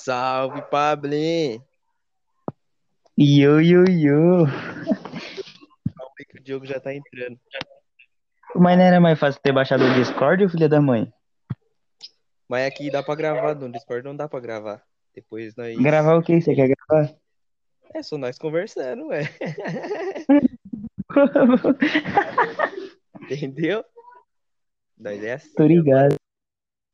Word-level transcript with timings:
Salve, 0.00 0.62
Pablin! 0.70 1.62
Yo, 3.18 3.60
yo, 3.60 3.84
yo. 3.84 4.46
Calma 5.94 6.14
aí 6.18 6.24
que 6.24 6.38
o 6.38 6.42
Diogo 6.42 6.64
já 6.64 6.80
tá 6.80 6.94
entrando. 6.94 7.38
Mas 8.56 8.78
não 8.78 8.84
era 8.84 8.98
mais 8.98 9.18
fácil 9.18 9.42
ter 9.42 9.52
baixado 9.52 9.84
o 9.84 9.92
Discord, 9.92 10.48
filho 10.48 10.70
da 10.70 10.80
mãe? 10.80 11.12
Mas 12.48 12.66
aqui 12.66 12.90
dá 12.90 13.02
pra 13.02 13.14
gravar, 13.14 13.54
no 13.54 13.70
Discord 13.70 14.02
não 14.02 14.16
dá 14.16 14.26
pra 14.26 14.40
gravar. 14.40 14.82
Depois 15.14 15.54
nós. 15.54 15.76
Gravar 15.76 16.16
o 16.16 16.22
que 16.22 16.40
você 16.40 16.54
quer 16.54 16.74
gravar? 16.74 17.14
É 17.92 18.02
só 18.02 18.16
nós 18.16 18.38
conversando, 18.38 19.08
ué. 19.08 19.24
Entendeu? 23.30 23.84
Nós 24.96 25.22
é 25.22 25.34
assim. 25.34 25.54
Tô 25.54 25.66
ligado. 25.66 26.14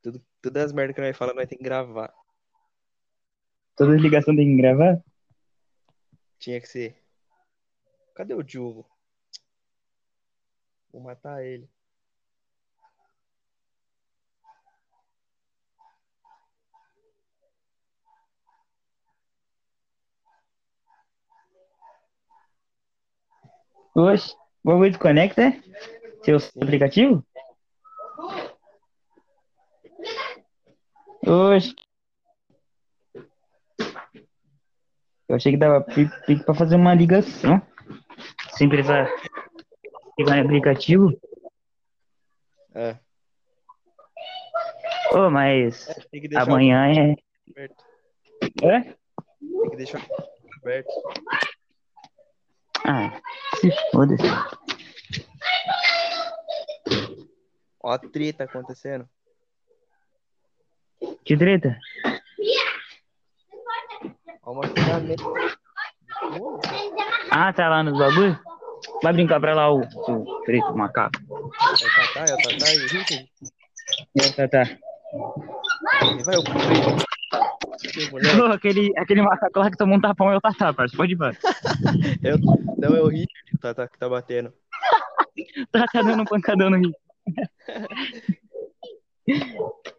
Tudo, 0.03 0.21
todas 0.41 0.65
as 0.65 0.73
merdas 0.73 0.93
que 0.93 1.01
nós 1.01 1.15
falamos, 1.15 1.39
nós 1.39 1.47
tem 1.47 1.57
que 1.57 1.63
gravar. 1.63 2.13
Todas 3.77 3.93
as 3.93 4.01
ligações 4.01 4.35
tem 4.35 4.47
que 4.47 4.61
gravar? 4.61 4.99
Tinha 6.39 6.59
que 6.59 6.67
ser. 6.67 6.95
Cadê 8.15 8.33
o 8.33 8.41
Diogo? 8.41 8.89
Vou 10.91 10.99
matar 10.99 11.45
ele. 11.45 11.69
Oxe, 23.93 24.33
o 24.63 24.71
bagulho 24.71 24.89
desconecta, 24.89 25.41
é? 25.43 25.61
Seu 26.23 26.37
aplicativo? 26.61 27.23
Oxe. 31.27 31.86
Eu 35.27 35.35
achei 35.35 35.51
que 35.51 35.57
dava 35.57 35.81
pique 35.81 36.43
pra 36.43 36.53
fazer 36.53 36.75
uma 36.75 36.93
ligação. 36.93 37.61
Sem 38.51 38.69
precisar 38.69 39.09
pegar 40.15 40.35
no 40.37 40.43
aplicativo. 40.43 41.11
É, 42.73 42.97
Ô, 45.11 45.29
mas 45.29 45.85
tem 46.11 46.21
que 46.21 46.27
deixar 46.27 46.43
amanhã 46.43 46.85
é. 46.87 47.15
aberto. 47.49 47.83
É? 48.61 48.81
Tem 48.81 49.69
que 49.69 49.77
deixar 49.77 50.05
aberto. 50.61 50.89
Ah, 52.85 53.19
se 53.59 53.71
foda-se. 53.91 54.23
Ó 57.81 57.91
a 57.91 57.97
treta 57.97 58.43
acontecendo. 58.43 59.07
Que 61.23 61.37
treta? 61.37 61.79
Pô, 64.47 64.61
Ah, 67.31 67.51
tá 67.51 67.67
lá 67.67 67.83
nos 67.83 67.97
bagulho? 67.99 68.39
Vai 69.03 69.11
brincar 69.11 69.41
pra 69.41 69.53
lá 69.53 69.69
o, 69.73 69.81
o 69.81 70.43
preto 70.45 70.73
macaco. 70.73 71.19
É 71.21 71.85
o 71.85 71.89
Tatá, 71.89 72.27
é 72.27 72.33
o 72.33 72.37
Tatá 72.37 72.73
e 72.73 72.77
o 72.77 72.87
Richard. 72.87 73.29
É, 74.15 74.31
tá, 74.31 74.47
tá. 74.47 74.63
Vai 76.23 76.37
o 76.37 76.43
preto. 76.43 77.05
Ô, 78.41 78.45
aquele, 78.53 78.93
aquele 78.97 79.21
macaco 79.21 79.59
lá 79.59 79.69
que 79.69 79.75
tomou 79.77 79.97
um 79.97 80.01
tapão 80.01 80.31
é 80.31 80.37
o 80.37 80.41
Tatá, 80.41 80.73
parceiro. 80.73 80.95
Pode 80.97 81.11
ir, 81.11 81.17
mano. 81.17 81.37
O- 81.43 82.71
Não, 82.79 82.95
é 82.95 83.01
o 83.01 83.07
Richard 83.09 83.53
o 83.53 83.57
Tatá 83.59 83.85
que 83.87 83.99
tá 83.99 84.07
batendo. 84.07 84.53
Tá, 85.71 85.85
tá 85.91 86.01
dando 86.01 86.21
um 86.21 86.25
pancadão 86.25 86.69
no 86.69 86.77
rio. 86.77 86.93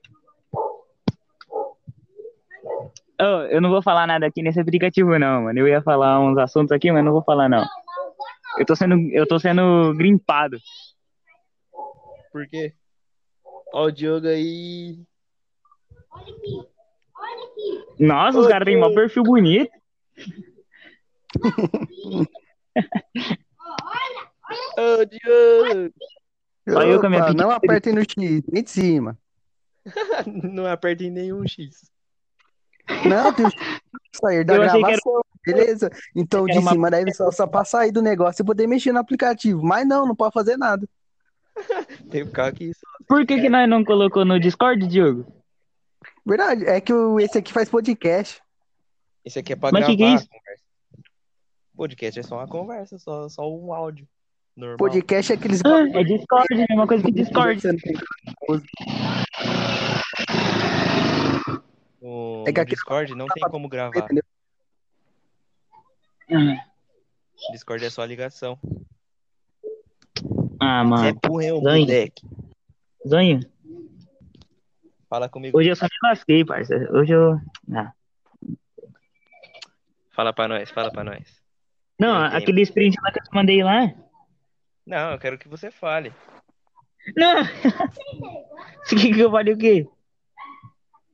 Ô, 3.20 3.42
eu 3.50 3.60
não 3.60 3.70
vou 3.70 3.82
falar 3.82 4.06
nada 4.06 4.26
aqui 4.26 4.42
nesse 4.42 4.60
aplicativo, 4.60 5.18
não, 5.18 5.42
mano. 5.42 5.58
Eu 5.58 5.66
ia 5.66 5.82
falar 5.82 6.20
uns 6.20 6.38
assuntos 6.38 6.70
aqui, 6.70 6.92
mas 6.92 7.04
não 7.04 7.12
vou 7.12 7.22
falar, 7.22 7.48
não. 7.48 7.64
Eu 8.58 8.64
tô 8.64 8.76
sendo, 8.76 8.96
eu 9.12 9.26
tô 9.26 9.38
sendo 9.38 9.94
grimpado. 9.94 10.58
Por 12.32 12.46
quê? 12.46 12.72
Ó 13.72 13.86
o 13.86 13.90
Diogo 13.90 14.28
aí. 14.28 14.98
Nossa, 17.98 18.38
os 18.38 18.46
Ô, 18.46 18.48
caras 18.48 18.66
têm 18.66 18.78
mó 18.78 18.94
perfil 18.94 19.24
bonito. 19.24 19.70
Ô, 24.78 25.04
Diogo! 25.04 25.92
Só 26.68 26.82
eu 26.82 27.00
com 27.00 27.06
a 27.06 27.10
minha 27.10 27.22
Opa, 27.22 27.34
Não 27.34 27.50
apertem 27.50 27.92
no 27.92 28.00
X, 28.00 28.16
nem 28.16 28.62
de 28.62 28.70
cima. 28.70 29.18
Não 30.26 30.66
aperta 30.66 31.02
em 31.02 31.10
nenhum 31.10 31.46
X. 31.46 31.90
Não, 33.08 33.32
tem 33.32 33.46
sair 34.20 34.44
da 34.44 34.54
Eu 34.56 34.62
que 34.70 34.78
gravação, 34.80 35.22
beleza? 35.44 35.90
Então 36.16 36.44
que 36.44 36.52
de 36.52 36.58
era 36.58 36.60
uma- 36.64 36.72
cima 36.72 36.90
daí 36.90 37.14
só, 37.14 37.30
só 37.30 37.46
pra 37.46 37.64
sair 37.64 37.90
do 37.92 38.02
negócio 38.02 38.42
e 38.42 38.46
poder 38.46 38.66
mexer 38.66 38.92
no 38.92 38.98
aplicativo. 38.98 39.62
Mas 39.62 39.86
não, 39.86 40.06
não 40.06 40.14
pode 40.16 40.32
fazer 40.32 40.56
nada. 40.56 40.88
Tem 42.10 42.22
um 42.22 42.30
carro 42.30 42.52
que 42.54 42.64
isso. 42.64 42.80
Por 43.06 43.26
que, 43.26 43.40
que 43.40 43.48
nós 43.48 43.68
não 43.68 43.84
colocou 43.84 44.24
no 44.24 44.38
Discord, 44.38 44.86
Diogo? 44.86 45.26
Verdade, 46.24 46.64
é 46.66 46.80
que 46.80 46.92
esse 47.20 47.38
aqui 47.38 47.52
faz 47.52 47.68
podcast. 47.68 48.40
Esse 49.24 49.38
aqui 49.38 49.52
é 49.52 49.56
pra 49.56 49.70
Mas 49.72 49.80
gravar 49.80 49.90
que 49.92 49.96
que 49.96 50.02
é 50.04 50.06
a 50.06 50.14
isso? 50.14 50.28
conversa. 50.28 50.62
Podcast 51.76 52.20
é 52.20 52.22
só 52.22 52.36
uma 52.36 52.48
conversa, 52.48 52.98
só, 52.98 53.28
só 53.28 53.48
um 53.50 53.72
áudio. 53.72 54.06
Normal. 54.56 54.76
Podcast 54.78 55.32
é 55.32 55.36
aqueles. 55.36 55.60
Ah, 55.64 55.80
é 55.98 56.04
Discord, 56.04 56.48
mesma 56.68 56.86
coisa 56.86 57.04
que 57.04 57.12
Discord. 57.12 57.60
No, 62.00 62.37
É 62.48 62.52
que 62.52 62.58
no 62.58 62.62
aqui- 62.62 62.74
Discord 62.74 63.14
não 63.14 63.26
tem 63.26 63.42
como 63.50 63.68
gravar. 63.68 63.98
Entendeu? 63.98 64.22
Discord 67.52 67.84
é 67.84 67.90
só 67.90 68.04
ligação. 68.04 68.58
Ah, 70.60 70.82
Você 70.84 71.08
é 71.08 71.12
mano. 71.12 71.20
ô 71.30 71.40
Zanho. 71.62 71.80
moleque? 71.86 72.26
Zonho, 73.06 73.40
Fala 75.08 75.28
comigo. 75.28 75.56
hoje 75.58 75.70
eu 75.70 75.76
só 75.76 75.84
me 75.86 76.08
lasquei, 76.08 76.44
parceiro. 76.44 76.94
Hoje 76.96 77.12
eu. 77.14 77.40
Ah. 77.74 77.92
Fala 80.12 80.32
pra 80.32 80.48
nós, 80.48 80.68
fala 80.70 80.90
pra 80.90 81.04
nós. 81.04 81.40
Não, 81.98 82.24
Eu 82.24 82.30
tenho. 82.30 82.42
aquele 82.42 82.62
sprint 82.62 82.96
lá 83.02 83.12
que 83.12 83.20
eu 83.20 83.24
te 83.24 83.30
mandei 83.34 83.62
lá. 83.62 83.92
Não, 84.84 85.12
eu 85.12 85.18
quero 85.18 85.38
que 85.38 85.48
você 85.48 85.70
fale. 85.70 86.12
Não! 87.16 87.42
Você 88.84 88.96
quer 88.96 89.14
que 89.14 89.20
eu 89.20 89.30
fale 89.30 89.52
o 89.52 89.58
quê? 89.58 89.86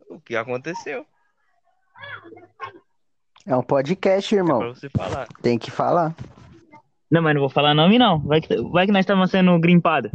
O 0.09 0.21
que 0.21 0.35
aconteceu? 0.37 1.07
É 3.47 3.55
um 3.57 3.63
podcast, 3.63 4.35
É 4.35 4.39
pra 4.43 4.47
irmão. 4.55 4.75
você 4.75 4.89
falar. 4.89 5.27
Tem 5.43 5.59
que 5.59 5.71
falar. 5.71 6.15
Não, 7.11 7.21
mas 7.23 7.35
não 7.35 7.41
vou 7.43 7.51
falar 7.51 7.75
nome, 7.75 7.99
não. 7.99 8.19
Vai 8.21 8.41
que, 8.41 8.57
vai 8.71 8.87
que 8.87 8.93
nós 8.93 9.01
estamos 9.01 9.31
sendo 9.31 9.59
grimpados. 9.61 10.11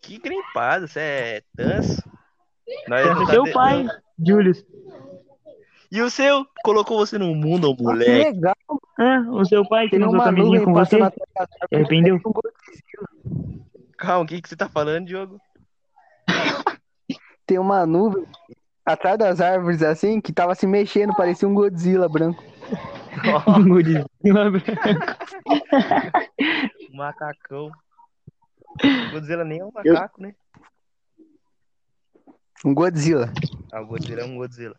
Que 0.00 0.18
grimpado, 0.18 0.86
você 0.88 1.00
é 1.00 1.42
tanso. 1.56 2.02
Nós 2.88 3.02
Pensa 3.06 3.20
tá 3.20 3.26
seu 3.32 3.42
de- 3.44 3.52
pai, 3.52 3.86
Julius. 4.24 4.64
E 5.92 6.00
o 6.00 6.08
seu? 6.08 6.46
Colocou 6.62 6.96
você 6.98 7.18
no 7.18 7.34
mundo, 7.34 7.68
ô 7.70 7.76
Que 7.76 7.82
moleque. 7.82 8.10
legal, 8.30 8.54
Ah, 8.96 9.24
o 9.30 9.44
seu 9.44 9.66
pai 9.68 9.86
que 9.86 9.90
tem 9.92 9.98
não 9.98 10.06
usou 10.08 10.18
uma 10.20 10.24
camisinha 10.26 10.60
nuvem 10.60 10.64
com 10.64 10.72
você. 10.72 10.96
Se 10.98 11.74
arrependeu? 11.74 12.20
Calma, 13.98 14.24
o 14.24 14.26
que, 14.26 14.40
que 14.40 14.48
você 14.48 14.56
tá 14.56 14.68
falando, 14.68 15.06
Diogo? 15.06 15.40
Tem 17.44 17.58
uma 17.58 17.84
nuvem 17.84 18.24
atrás 18.92 19.18
das 19.18 19.40
árvores 19.40 19.82
assim 19.82 20.20
que 20.20 20.32
tava 20.32 20.54
se 20.54 20.66
mexendo, 20.66 21.14
parecia 21.14 21.48
um 21.48 21.54
Godzilla 21.54 22.08
branco. 22.08 22.42
Um 23.48 23.68
Godzilla 23.68 24.50
branco. 24.50 24.66
Um 26.92 26.96
macacão. 26.96 27.70
Godzilla 29.10 29.44
nem 29.44 29.58
é 29.58 29.64
um 29.64 29.72
macaco, 29.72 30.22
né? 30.22 30.32
Um 32.64 32.72
Godzilla. 32.72 33.32
Ah, 33.72 33.80
o 33.80 33.86
Godzilla 33.86 34.22
é 34.22 34.24
um 34.24 34.36
Godzilla. 34.36 34.76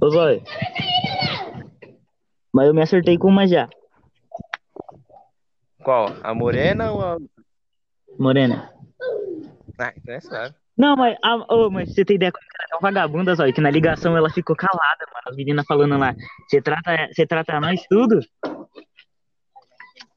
Ô, 0.00 0.10
Zóio. 0.10 0.42
Mas 2.52 2.66
eu 2.66 2.74
me 2.74 2.82
acertei 2.82 3.16
com 3.16 3.28
uma 3.28 3.46
já, 3.46 3.68
Qual? 5.84 6.08
A 6.22 6.34
morena 6.34 6.92
ou 6.92 7.02
a. 7.02 7.18
Morena. 8.18 8.72
Ah, 9.78 9.92
então 9.94 10.14
é 10.14 10.20
suave. 10.20 10.54
Não, 10.76 10.96
mas, 10.96 11.16
ah, 11.22 11.36
ô, 11.48 11.70
mas 11.70 11.94
você 11.94 12.04
tem 12.04 12.16
ideia 12.16 12.32
como 12.32 12.44
ela 12.44 12.64
é 12.64 12.68
tão 12.68 12.80
vagabunda, 12.80 13.34
Zóio, 13.34 13.54
que 13.54 13.60
na 13.60 13.70
ligação 13.70 14.16
ela 14.16 14.28
ficou 14.28 14.56
calada, 14.56 15.06
mano. 15.12 15.22
As 15.26 15.36
meninas 15.36 15.64
falando 15.66 15.96
lá. 15.96 16.14
Você 16.48 16.60
trata, 16.60 17.08
você 17.12 17.26
trata 17.26 17.60
nós 17.60 17.80
tudo? 17.88 18.18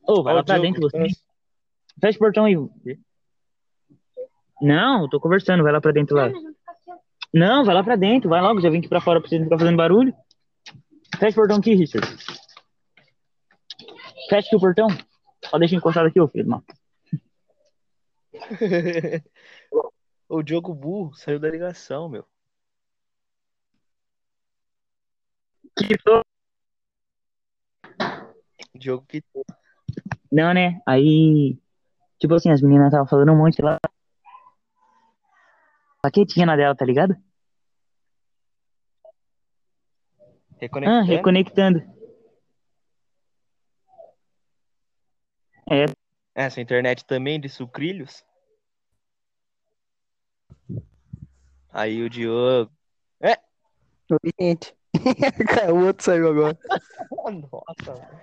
Ô, 0.07 0.23
vai 0.23 0.33
Ó, 0.33 0.37
lá 0.37 0.43
pra 0.43 0.55
Diogo, 0.57 0.67
dentro 0.67 0.81
você. 0.81 1.07
Fecha 2.01 2.17
o 2.17 2.19
portão 2.19 2.45
aí. 2.45 2.55
Não, 4.61 5.03
eu 5.03 5.09
tô 5.09 5.19
conversando, 5.19 5.63
vai 5.63 5.71
lá 5.71 5.79
pra 5.79 5.91
dentro 5.91 6.15
lá. 6.15 6.31
Não, 7.31 7.63
vai 7.63 7.75
lá 7.75 7.83
pra 7.83 7.95
dentro, 7.95 8.29
vai 8.29 8.41
logo, 8.41 8.59
já 8.59 8.69
vim 8.69 8.79
aqui 8.79 8.87
pra 8.87 9.01
fora 9.01 9.19
pra 9.19 9.29
você 9.29 9.37
não 9.37 9.45
ficar 9.45 9.59
fazendo 9.59 9.77
barulho. 9.77 10.13
Fecha 11.19 11.31
o 11.31 11.35
portão 11.35 11.57
aqui, 11.57 11.75
Richard. 11.75 12.07
Fecha 14.29 14.47
aqui 14.47 14.55
o 14.55 14.59
portão. 14.59 14.87
Só 15.45 15.59
deixa 15.59 15.75
encostado 15.75 16.07
aqui, 16.07 16.19
ô 16.19 16.27
filho, 16.27 16.49
mano. 16.49 16.63
o 20.29 20.41
Diogo 20.41 20.73
burro 20.73 21.13
saiu 21.15 21.39
da 21.39 21.49
ligação, 21.49 22.09
meu. 22.09 22.25
Quitou. 25.77 26.21
Diogo 28.75 29.05
que 29.05 29.23
Não, 30.31 30.53
né? 30.53 30.81
Aí, 30.85 31.57
tipo 32.19 32.33
assim, 32.33 32.51
as 32.51 32.61
meninas 32.61 32.87
estavam 32.87 33.07
falando 33.07 33.31
um 33.31 33.37
monte 33.37 33.61
lá. 33.61 33.77
Paquetinha 36.01 36.45
na 36.45 36.55
dela, 36.55 36.75
tá 36.75 36.85
ligado? 36.85 37.15
Ah, 40.85 41.01
reconectando. 41.01 41.05
reconectando. 41.05 41.97
É, 45.69 45.85
Essa 46.33 46.61
internet 46.61 47.05
também 47.05 47.39
de 47.39 47.49
sucrilhos. 47.49 48.25
Aí 51.77 52.01
o 52.01 52.09
Diogo. 52.09 52.71
Oi, 54.09 54.31
gente. 54.41 54.75
O 55.71 55.85
outro 55.85 56.03
saiu 56.03 56.29
agora. 56.29 56.57
Nossa, 57.11 57.93
mano. 57.93 58.21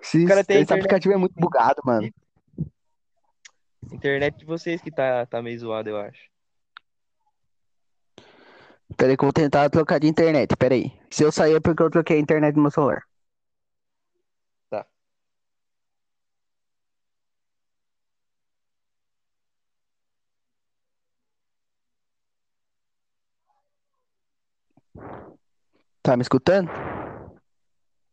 Esse, 0.00 0.24
cara 0.24 0.42
tem 0.42 0.56
esse 0.56 0.64
internet. 0.64 0.72
aplicativo 0.72 1.12
é 1.12 1.16
muito 1.18 1.34
bugado, 1.34 1.82
mano. 1.84 2.10
Internet 3.92 4.38
de 4.38 4.46
vocês 4.46 4.80
que 4.80 4.90
tá, 4.90 5.26
tá 5.26 5.42
meio 5.42 5.58
zoado, 5.58 5.90
eu 5.90 5.98
acho. 5.98 6.22
Peraí 8.96 9.14
que 9.14 9.24
eu 9.24 9.26
vou 9.26 9.32
tentar 9.32 9.68
trocar 9.68 10.00
de 10.00 10.06
internet. 10.06 10.56
Peraí. 10.56 10.90
Se 11.10 11.22
eu 11.22 11.30
sair 11.30 11.56
é 11.56 11.60
porque 11.60 11.82
eu 11.82 11.90
troquei 11.90 12.16
a 12.16 12.20
internet 12.20 12.54
do 12.54 12.62
meu 12.62 12.70
celular. 12.70 13.02
Tá 26.02 26.16
me 26.16 26.22
escutando? 26.22 26.70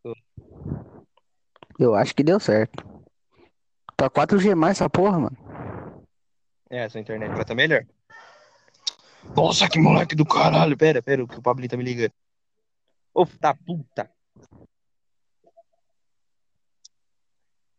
Tô. 0.02 0.14
Eu 1.78 1.94
acho 1.94 2.14
que 2.14 2.22
deu 2.22 2.38
certo. 2.38 2.84
Tá 3.96 4.10
4G 4.10 4.54
mais 4.54 4.76
essa 4.76 4.90
porra, 4.90 5.18
mano. 5.18 5.36
É, 6.70 6.84
essa 6.84 6.98
internet 6.98 7.34
vai 7.34 7.44
tá 7.44 7.54
melhor. 7.54 7.84
Nossa, 9.34 9.68
que 9.68 9.78
moleque 9.80 10.14
do 10.14 10.26
caralho. 10.26 10.76
Pera, 10.76 11.02
pera, 11.02 11.26
que 11.26 11.38
o 11.38 11.42
Pablinho 11.42 11.70
tá 11.70 11.76
me 11.76 11.84
ligando. 11.84 12.12
Ô, 13.14 13.24
da 13.40 13.54
puta. 13.54 14.10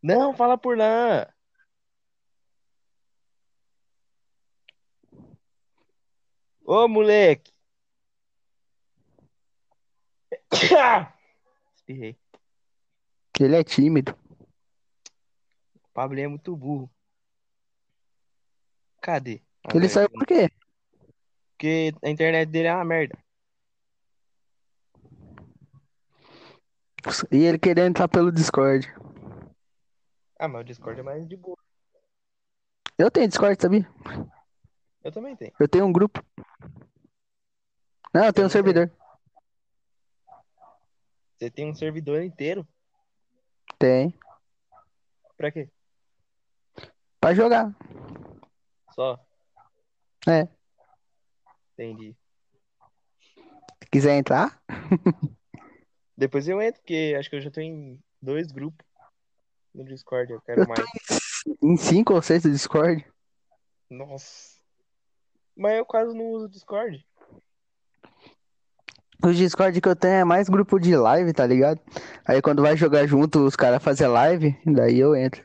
Não, 0.01 0.33
fala 0.33 0.57
por 0.57 0.77
lá. 0.77 1.31
Ô, 6.65 6.87
moleque. 6.87 7.51
Espirrei. 11.75 12.17
Ele 13.39 13.55
é 13.55 13.63
tímido. 13.63 14.17
O 15.75 15.87
Pablinho 15.93 16.25
é 16.25 16.27
muito 16.27 16.55
burro. 16.55 16.89
Cadê? 19.01 19.41
Ah, 19.63 19.69
Ele 19.75 19.87
saiu 19.87 20.09
por 20.09 20.25
quê? 20.25 20.49
Porque 21.51 21.93
a 22.03 22.09
internet 22.09 22.49
dele 22.49 22.67
é 22.67 22.75
uma 22.75 22.85
merda. 22.85 23.17
E 27.31 27.37
ele 27.37 27.57
querendo 27.57 27.87
entrar 27.89 28.07
pelo 28.09 28.31
Discord. 28.31 28.93
Ah, 30.37 30.47
mas 30.47 30.61
o 30.61 30.63
Discord 30.65 30.99
é 30.99 31.03
mais 31.03 31.27
de 31.27 31.37
boa. 31.37 31.57
Eu 32.97 33.09
tenho 33.09 33.27
Discord, 33.27 33.61
sabia? 33.61 33.89
Eu 35.03 35.11
também 35.11 35.35
tenho. 35.35 35.53
Eu 35.57 35.67
tenho 35.67 35.85
um 35.85 35.91
grupo. 35.93 36.21
Não, 38.13 38.25
eu 38.25 38.33
tenho 38.33 38.47
um 38.47 38.49
servidor. 38.49 38.91
Você 41.39 41.49
tem 41.49 41.69
um 41.69 41.73
servidor 41.73 42.21
inteiro? 42.21 42.67
Tem. 43.77 44.13
Pra 45.37 45.49
quê? 45.49 45.69
Pra 47.17 47.33
jogar. 47.33 47.73
Só? 48.93 49.17
É. 50.27 50.49
Entendi. 51.73 52.13
Se 53.81 53.89
quiser 53.89 54.17
entrar. 54.17 54.61
Depois 56.17 56.45
eu 56.45 56.61
entro, 56.61 56.81
porque 56.81 57.15
acho 57.17 57.29
que 57.29 57.37
eu 57.37 57.41
já 57.41 57.49
tô 57.49 57.61
em 57.61 57.97
dois 58.21 58.51
grupos 58.51 58.85
no 59.73 59.85
Discord. 59.85 60.33
Eu 60.33 60.41
quero 60.41 60.63
Eu 60.63 60.67
mais. 60.67 60.81
em 61.63 61.77
5 61.77 62.15
ou 62.15 62.21
6 62.21 62.43
do 62.43 62.51
Discord. 62.51 63.09
Nossa. 63.89 64.59
Mas 65.55 65.77
eu 65.77 65.85
quase 65.85 66.13
não 66.13 66.31
uso 66.31 66.49
Discord. 66.49 67.07
O 69.21 69.33
Discord 69.33 69.81
que 69.81 69.87
eu 69.87 69.95
tenho 69.95 70.13
é 70.13 70.23
mais 70.23 70.47
grupo 70.47 70.79
de 70.79 70.95
live, 70.95 71.33
tá 71.33 71.45
ligado? 71.45 71.79
Aí 72.25 72.41
quando 72.41 72.61
vai 72.61 72.77
jogar 72.77 73.05
junto, 73.05 73.45
os 73.45 73.55
caras 73.55 73.83
fazem 73.83 74.07
live, 74.07 74.57
daí 74.65 74.97
eu 74.97 75.13
entro. 75.13 75.43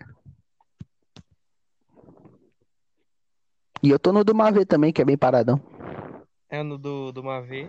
E 3.83 3.91
eu 3.91 3.99
tô 3.99 4.13
no 4.13 4.23
do 4.23 4.35
Mavê 4.35 4.65
também, 4.65 4.93
que 4.93 5.03
é 5.03 5.05
bem 5.05 5.19
paradão. 5.19 5.61
É 6.49 6.63
no 6.63 6.79
do, 6.79 7.11
do 7.11 7.23
Mavê. 7.23 7.69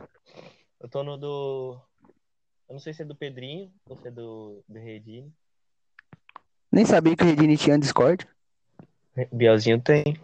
Eu 0.79 0.87
tô 0.87 1.03
no 1.03 1.17
do. 1.17 1.81
Eu 2.69 2.73
não 2.73 2.79
sei 2.79 2.93
se 2.93 3.01
é 3.01 3.05
do 3.05 3.15
Pedrinho 3.15 3.71
ou 3.89 3.97
se 3.97 4.07
é 4.07 4.11
do, 4.11 4.63
do 4.67 4.79
Redine. 4.79 5.33
Nem 6.71 6.85
sabia 6.85 7.15
que 7.15 7.23
o 7.23 7.25
Redini 7.25 7.57
tinha 7.57 7.79
Discord. 7.79 8.27
Bielzinho 9.31 9.81
tem. 9.81 10.17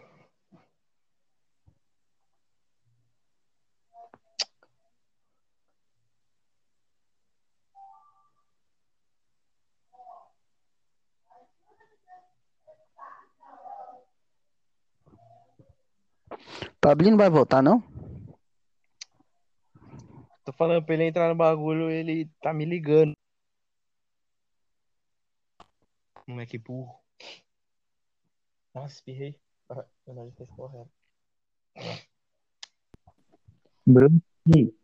Pablinho 16.81 17.11
não 17.11 17.17
vai 17.19 17.29
voltar, 17.29 17.61
não? 17.61 17.79
Tô 20.43 20.51
falando 20.51 20.83
pra 20.83 20.95
ele 20.95 21.03
entrar 21.03 21.29
no 21.29 21.35
bagulho, 21.35 21.91
ele 21.91 22.25
tá 22.41 22.51
me 22.51 22.65
ligando. 22.65 23.13
Moleque 26.25 26.57
burro. 26.57 26.99
Nossa, 28.73 28.95
espirrei. 28.95 29.39
Ah, 29.69 29.85
meu 30.07 30.15
nariz 30.15 30.33
tá 30.33 30.43
escorrendo. 30.43 30.89
Bruno. 33.85 34.21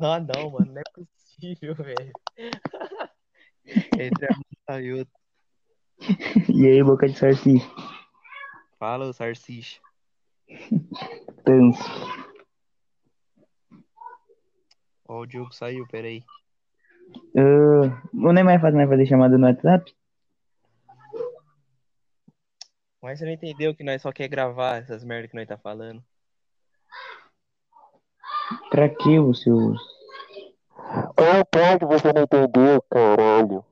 Ah, 0.00 0.18
não, 0.18 0.50
mano, 0.50 0.72
não 0.72 0.80
é 0.80 0.84
possível, 0.92 1.74
velho. 1.76 2.12
Entre 3.96 4.26
a 4.26 4.36
moça 4.36 4.82
e. 4.82 5.06
E 6.52 6.66
aí, 6.66 6.82
boca 6.82 7.08
de 7.08 7.16
sarci? 7.16 7.58
Fala, 8.76 9.12
Sarsicha. 9.12 9.80
Tanso. 11.44 11.82
Ó, 15.06 15.20
o 15.20 15.26
Diogo 15.26 15.52
saiu, 15.52 15.86
peraí. 15.88 16.24
Ah, 17.36 18.02
o 18.12 18.32
Neymar 18.32 18.60
faz, 18.60 18.74
vai 18.74 18.86
fazer 18.86 19.06
chamada 19.06 19.36
no 19.36 19.46
WhatsApp? 19.46 19.94
Mas 23.02 23.18
você 23.18 23.26
não 23.26 23.32
entendeu 23.32 23.74
que 23.74 23.84
nós 23.84 24.00
só 24.00 24.10
quer 24.10 24.28
gravar 24.28 24.76
essas 24.76 25.04
merdas 25.04 25.30
que 25.30 25.36
nós 25.36 25.46
tá 25.46 25.58
falando. 25.58 26.02
Pra 28.70 28.88
que 28.88 29.18
os 29.18 29.42
seus. 29.42 29.78
Qual 31.14 31.44
ponto 31.50 31.86
você 31.86 32.12
não 32.12 32.22
entendeu, 32.22 32.82
caralho? 32.90 33.64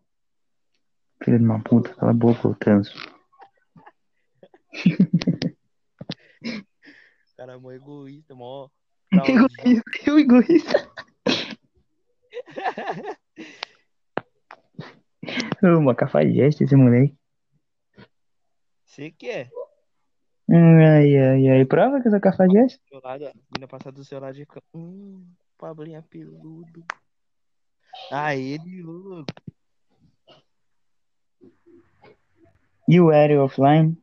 Filho 1.25 1.39
de 1.39 1.45
uma 1.45 1.63
puta, 1.63 1.95
cala 1.95 2.11
a 2.11 2.15
boca, 2.15 2.49
ô 2.49 2.55
transo. 2.55 2.93
Cara, 7.43 7.59
mó 7.59 7.73
egoísta, 7.73 8.37
mó. 8.37 8.69
Egoísta, 9.11 9.83
eu 10.07 10.17
egoísta. 10.17 10.89
Ô, 15.61 15.79
uma 15.81 15.93
cafajeste 15.93 16.63
esse 16.63 16.77
moleque. 16.77 17.19
Você 18.87 19.11
que 19.11 19.29
é. 19.29 19.51
Hum, 20.49 20.79
Ai, 20.79 21.19
ai, 21.19 21.49
ai. 21.49 21.65
Prova 21.65 22.01
que 22.01 22.07
eu 22.07 22.13
sou 22.13 22.21
cafajeste? 22.21 22.79
Do 22.79 22.89
seu 22.91 23.01
lado, 23.03 23.27
a 23.27 23.33
menina 23.51 23.67
passar 23.67 23.91
do 23.91 24.05
seu 24.05 24.21
lado 24.21 24.37
de 24.37 24.47
campo. 24.47 24.65
Hum, 24.73 25.27
Pablinho 25.59 25.99
é 25.99 26.03
peludo. 26.03 26.85
Aí, 28.13 28.57
Diogo. 28.61 29.27
E 32.89 33.01
o 33.01 33.11
Aéreo 33.11 33.43
offline? 33.43 34.01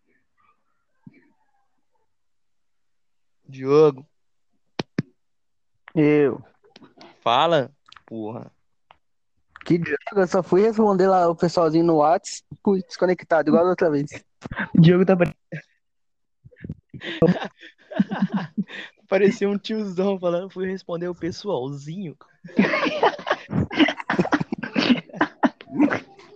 Diogo, 3.49 4.05
Eu. 5.95 6.41
fala. 7.21 7.71
Porra. 8.05 8.51
Que 9.65 9.77
droga, 9.77 9.97
eu 10.15 10.27
só 10.27 10.41
fui 10.41 10.61
responder 10.61 11.07
lá 11.07 11.27
o 11.29 11.35
pessoalzinho 11.35 11.83
no 11.85 11.97
Whats, 11.97 12.43
fui 12.63 12.81
desconectado, 12.81 13.49
igual 13.49 13.63
da 13.63 13.69
outra 13.71 13.89
vez. 13.89 14.09
O 14.75 14.79
Diogo 14.81 15.05
tá. 15.05 15.17
pare- 15.17 15.35
Parecia 19.09 19.49
um 19.49 19.57
tiozão 19.57 20.19
falando, 20.19 20.49
fui 20.51 20.67
responder 20.69 21.07
o 21.07 21.15
pessoalzinho. 21.15 22.15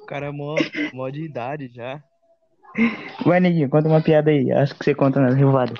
O 0.01 0.05
cara 0.05 0.27
é 0.27 0.31
mó, 0.31 0.55
mó 0.93 1.09
de 1.09 1.23
idade 1.23 1.67
já. 1.73 2.03
Vai, 3.25 3.39
neguinho, 3.39 3.67
conta 3.69 3.87
uma 3.87 4.01
piada 4.01 4.29
aí. 4.29 4.51
Acho 4.51 4.75
que 4.75 4.83
você 4.83 4.93
conta 4.93 5.19
na 5.19 5.33
rivada. 5.33 5.73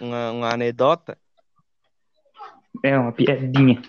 Uma, 0.00 0.30
uma 0.30 0.52
anedota. 0.52 1.18
É, 2.82 2.96
uma 2.98 3.12
piadinha. 3.12 3.82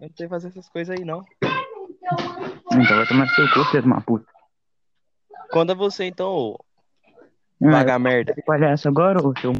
Eu 0.00 0.08
não 0.08 0.16
sei 0.16 0.28
fazer 0.28 0.48
essas 0.48 0.68
coisas 0.68 0.96
aí, 0.96 1.04
não. 1.04 1.24
Então 2.72 2.96
vai 2.96 3.06
tomar 3.06 3.28
seu 3.28 3.46
de 3.46 3.86
uma 3.86 4.00
puta. 4.00 4.26
Conta 5.50 5.74
você 5.74 6.04
então, 6.04 6.30
ô 6.30 6.58
Ah, 7.62 7.70
vaga 7.70 7.98
merda. 7.98 8.34
de 8.34 8.42
palhaço 8.42 8.88
agora, 8.88 9.24
ô 9.24 9.32
seu... 9.38 9.52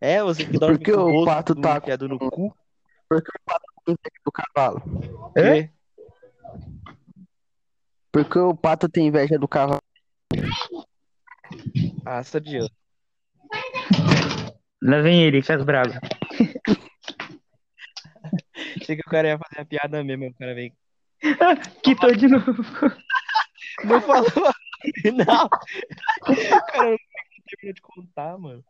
É, 0.00 0.22
você 0.22 0.46
que 0.46 0.58
dorme 0.58 0.78
Porque 0.78 0.92
o 0.92 1.24
pato 1.24 1.54
tá 1.54 1.76
enfiado 1.76 2.08
no 2.08 2.18
cu. 2.18 2.56
Porque 3.08 3.30
o 3.30 3.44
pato 3.44 3.66
tem 3.84 3.94
inveja 3.94 4.20
do 4.24 4.32
cavalo. 4.32 4.82
É? 5.36 5.70
Porque 8.10 8.38
o 8.38 8.56
pato 8.56 8.88
tem 8.88 9.06
inveja 9.08 9.38
do 9.38 9.46
cavalo. 9.46 9.80
Ah, 12.12 12.24
sadio. 12.24 12.68
Lá 14.82 15.00
vem 15.00 15.22
ele, 15.22 15.42
faz 15.42 15.62
bravo. 15.62 15.94
Achei 18.80 18.96
que 18.96 19.06
o 19.06 19.10
cara 19.10 19.28
ia 19.28 19.38
fazer 19.38 19.60
a 19.60 19.64
piada 19.64 20.02
mesmo, 20.02 20.26
o 20.26 20.34
cara 20.34 20.52
veio. 20.52 20.72
Quitou 21.84 22.12
de 22.12 22.26
novo. 22.26 22.52
Não 23.84 24.00
falou 24.00 24.28
no 24.34 25.00
final. 25.02 25.46
O 25.46 26.66
cara 26.72 26.90
não 26.90 26.98
terminou 27.46 27.74
de 27.74 27.80
contar, 27.80 28.36
mano. 28.38 28.64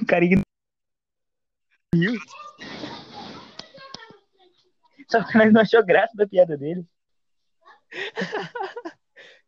O 0.00 0.06
cara 0.06 0.24
ignorou. 0.24 0.44
Só 5.10 5.24
que 5.24 5.36
nós 5.36 5.52
não 5.52 5.60
achou 5.60 5.84
graça 5.84 6.16
da 6.16 6.28
piada 6.28 6.56
dele. 6.56 6.86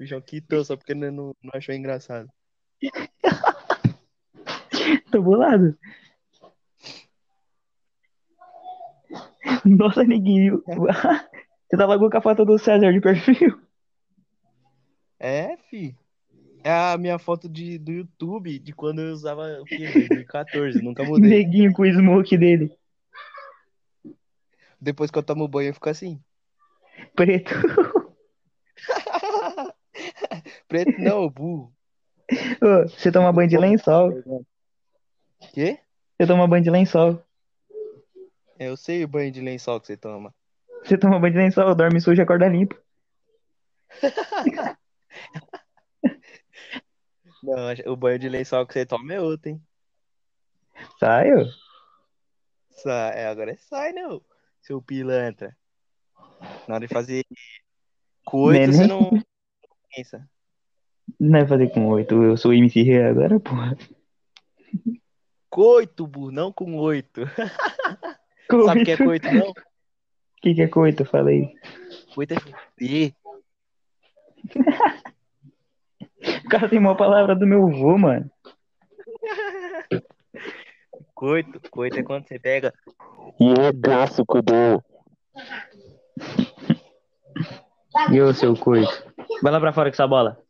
O 0.00 0.06
João 0.06 0.22
quitou 0.22 0.64
só 0.64 0.78
porque 0.78 0.94
não, 0.94 1.10
não 1.10 1.36
não 1.42 1.50
achou 1.52 1.74
engraçado. 1.74 2.30
Tô 5.10 5.22
bolado. 5.22 5.76
Nossa, 9.64 10.04
neguinho. 10.04 10.62
Você 11.70 11.76
logo 11.76 12.10
com 12.10 12.18
a 12.18 12.20
foto 12.20 12.44
do 12.44 12.58
César 12.58 12.92
de 12.92 13.00
perfil? 13.00 13.60
É, 15.18 15.56
fi. 15.68 15.94
É 16.62 16.72
a 16.72 16.98
minha 16.98 17.18
foto 17.18 17.48
de, 17.48 17.78
do 17.78 17.90
YouTube 17.92 18.58
de 18.58 18.72
quando 18.72 19.00
eu 19.00 19.12
usava 19.12 19.60
o 19.60 19.64
quê? 19.64 19.90
2014, 19.92 20.82
nunca 20.82 21.04
mudei. 21.04 21.30
Neguinho 21.30 21.72
com 21.72 21.82
o 21.82 21.86
smoke 21.86 22.36
dele. 22.36 22.76
Depois 24.80 25.10
que 25.10 25.18
eu 25.18 25.22
tomo 25.22 25.48
banho, 25.48 25.68
eu 25.70 25.74
fico 25.74 25.88
assim. 25.88 26.20
Preto. 27.14 27.50
Preto 30.68 31.00
não, 31.00 31.28
burro. 31.28 31.72
Ô, 32.62 32.88
você 32.88 33.10
toma 33.10 33.32
banho 33.32 33.48
de 33.48 33.56
lençol. 33.56 34.44
Quê? 35.52 35.80
Você 36.18 36.26
toma 36.26 36.46
banho 36.46 36.62
de 36.62 36.70
lençol. 36.70 37.22
É, 38.58 38.68
Eu 38.68 38.76
sei 38.76 39.02
o 39.04 39.08
banho 39.08 39.32
de 39.32 39.40
lençol 39.40 39.80
que 39.80 39.86
você 39.86 39.96
toma. 39.96 40.34
Você 40.84 40.96
toma 40.98 41.18
banho 41.18 41.32
de 41.32 41.38
lençol, 41.38 41.74
dorme 41.74 42.00
sujo 42.00 42.20
e 42.20 42.22
acorda 42.22 42.48
limpo. 42.48 42.78
Não, 47.42 47.72
o 47.86 47.96
banho 47.96 48.18
de 48.18 48.28
lençol 48.28 48.66
que 48.66 48.74
você 48.74 48.84
toma 48.84 49.14
é 49.14 49.20
outro, 49.20 49.48
hein? 49.48 49.62
Sai, 50.98 51.32
ô. 51.32 51.46
Sai, 52.70 53.18
é, 53.18 53.26
agora 53.26 53.52
é 53.52 53.56
sai, 53.56 53.92
não. 53.92 54.22
Seu 54.60 54.80
pilantra. 54.82 55.56
Na 56.68 56.74
hora 56.74 56.86
de 56.86 56.92
fazer 56.92 57.24
coito, 58.24 58.72
você 58.72 58.86
não 58.86 59.10
pensa. 59.94 60.28
Não 61.18 61.30
vai 61.30 61.46
fazer 61.46 61.68
com 61.68 61.88
oito. 61.88 62.22
Eu 62.22 62.36
sou 62.36 62.52
MC 62.52 62.82
Rei 62.82 63.02
agora, 63.02 63.40
porra. 63.40 63.76
Coito, 65.48 66.06
burro, 66.06 66.30
não 66.30 66.52
com 66.52 66.76
oito. 66.76 67.22
Sabe 68.66 68.82
o 68.82 68.84
que 68.84 68.90
é 68.92 68.96
Coito. 68.96 69.32
não? 69.32 69.50
O 69.50 69.54
que, 70.42 70.54
que 70.54 70.62
é 70.62 70.68
coito? 70.68 71.04
Fala 71.04 71.30
aí. 71.30 71.52
Coito 72.14 72.34
é 72.34 72.36
fuder. 72.40 73.14
O 76.44 76.48
cara 76.48 76.68
tem 76.68 76.78
uma 76.78 76.96
palavra 76.96 77.34
do 77.36 77.46
meu 77.46 77.66
avô, 77.68 77.98
mano. 77.98 78.30
Coito, 81.14 81.60
coito 81.70 81.98
é 81.98 82.02
quando 82.02 82.26
você 82.26 82.38
pega. 82.38 82.72
E 83.38 83.52
regaço 83.52 84.24
com 84.24 84.38
o 84.38 84.42
dedo. 84.42 84.82
E 88.10 88.20
ô, 88.20 88.32
seu 88.32 88.56
coito? 88.56 89.12
Vai 89.42 89.52
lá 89.52 89.60
pra 89.60 89.72
fora 89.72 89.90
com 89.90 89.94
essa 89.94 90.08
bola. 90.08 90.42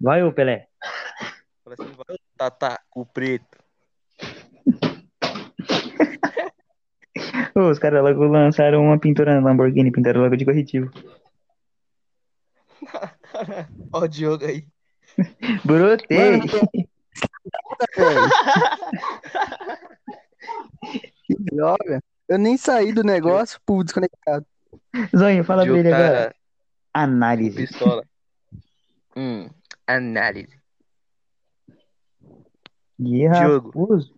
Vai, 0.00 0.22
ô 0.22 0.32
Pelé. 0.32 0.68
Fala 1.64 1.76
assim, 1.78 1.92
vai, 1.92 2.16
ô, 2.94 3.04
preto. 3.04 3.58
Os 7.54 7.78
caras 7.78 8.02
logo 8.02 8.24
lançaram 8.26 8.82
uma 8.82 8.98
pintura 8.98 9.34
na 9.34 9.46
Lamborghini, 9.46 9.90
pintaram 9.90 10.22
logo 10.22 10.36
de 10.36 10.44
corretivo. 10.44 10.90
Ó 13.92 14.00
o 14.00 14.08
Diogo 14.08 14.44
aí. 14.44 14.66
Brotei. 15.64 16.40
Que 21.24 21.34
droga. 21.38 22.02
Eu 22.28 22.38
nem 22.38 22.56
saí 22.56 22.92
do 22.92 23.02
negócio, 23.02 23.60
pô, 23.64 23.82
desconectado. 23.82 24.44
Zonho, 25.16 25.44
fala 25.44 25.62
pra 25.62 25.72
Diogo 25.72 25.80
ele 25.80 25.92
agora. 25.92 26.30
tá 26.30 26.34
Análise. 26.94 27.66
pistola. 27.66 28.04
Hum, 29.16 29.48
análise. 29.88 30.56
E 32.98 33.28
Diogo. 33.28 33.68
raposo. 33.68 34.14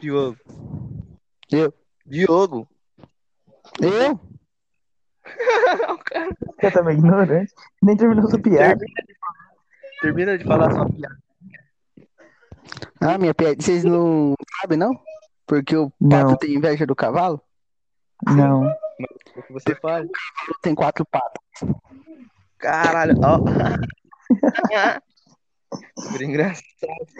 Diogo. 0.00 0.38
Eu. 1.50 1.74
Diogo. 2.06 2.68
Eu? 3.80 4.12
o 5.94 5.98
cara 5.98 6.30
Você 6.58 6.70
tá 6.70 6.82
meio 6.82 6.98
ignorante. 6.98 7.52
Nem 7.82 7.96
terminou 7.96 8.28
sua 8.30 8.40
piada. 8.40 8.84
termina 10.00 10.38
de 10.38 10.44
falar 10.44 10.72
sua 10.72 10.88
piada. 10.88 11.18
Ah, 13.00 13.18
minha 13.18 13.34
piada. 13.34 13.56
Vocês 13.60 13.84
não 13.84 14.34
sabem, 14.60 14.78
não? 14.78 14.92
Porque 15.46 15.76
o 15.76 15.90
pato 15.90 16.00
Não. 16.00 16.36
tem 16.36 16.54
inveja 16.54 16.86
do 16.86 16.94
cavalo? 16.94 17.40
Não. 18.26 18.66
O 19.36 19.42
que 19.42 19.52
você 19.52 19.74
faz? 19.76 20.08
Tem 20.62 20.74
quatro 20.74 21.04
patas. 21.06 21.42
Caralho, 22.58 23.14
ó. 23.22 23.40
Super 25.98 26.22
engraçado 26.22 26.62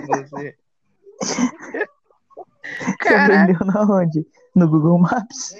você. 0.07 0.57
Você 2.69 2.97
Caralho. 2.99 3.53
aprendeu 3.55 3.67
na 3.67 3.83
onde? 3.83 4.27
No 4.55 4.69
Google 4.69 4.99
Maps? 4.99 5.55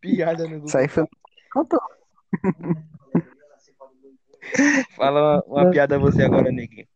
Piada 0.00 0.48
no 0.48 0.56
Isso 0.56 0.62
Google. 0.66 0.80
aí 0.80 0.88
foi. 0.88 1.06
Contou. 1.52 1.80
Fala 4.96 5.44
uma, 5.46 5.62
uma 5.62 5.70
piada 5.70 5.96
você 5.98 6.22
agora, 6.24 6.50
neguinho. 6.50 6.88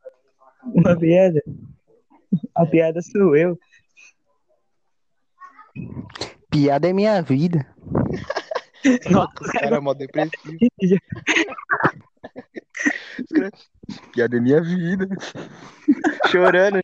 Uma 0.64 0.98
piada? 0.98 1.40
A 2.56 2.66
piada 2.66 3.00
sou 3.00 3.36
eu. 3.36 3.56
Piada 6.50 6.88
é 6.88 6.92
minha 6.92 7.22
vida. 7.22 7.64
Nossa, 9.10 9.32
Os 9.40 9.50
caras 9.52 9.72
é 9.72 9.80
mó 9.80 9.94
depressivo. 9.94 10.58
Os 13.18 13.26
Piada 14.12 14.36
é 14.36 14.40
minha 14.40 14.62
vida. 14.62 15.08
Chorando. 16.30 16.80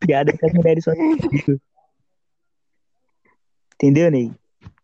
piada 0.00 0.32
que 0.36 0.46
as 0.46 0.52
mulheres 0.52 0.84
só 0.84 0.92
Entendeu, 3.74 4.10
Ney? 4.10 4.32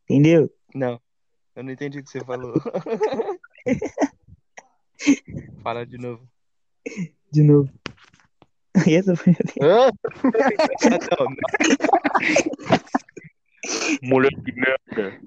Entendeu? 0.08 0.50
Não, 0.74 0.98
eu 1.54 1.62
não 1.62 1.70
entendi 1.72 1.98
o 1.98 2.04
que 2.04 2.10
você 2.10 2.20
falou. 2.20 2.54
Fala 5.62 5.86
de 5.86 5.98
novo. 5.98 6.26
De 7.30 7.42
novo. 7.42 7.70
Essa 8.88 9.14
foi 9.14 9.32
a? 9.32 9.36
Não, 9.60 9.90
não. 11.18 11.26
Moleque 14.02 14.52
merda. 14.52 15.20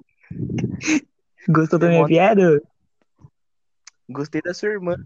Gostou 1.48 1.78
da 1.78 1.88
minha 1.88 2.04
piada? 2.06 2.62
Gostei 4.08 4.42
da 4.42 4.52
sua 4.52 4.68
irmã. 4.70 4.96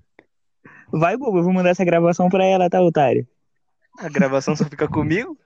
Vai, 0.93 1.17
bobo, 1.17 1.39
eu 1.39 1.45
vou 1.45 1.53
mandar 1.53 1.71
essa 1.71 1.85
gravação 1.85 2.29
pra 2.29 2.45
ela, 2.45 2.69
tá, 2.69 2.81
otário? 2.81 3.27
A 3.99 4.09
gravação 4.09 4.57
só 4.57 4.65
fica 4.65 4.89
comigo? 4.89 5.39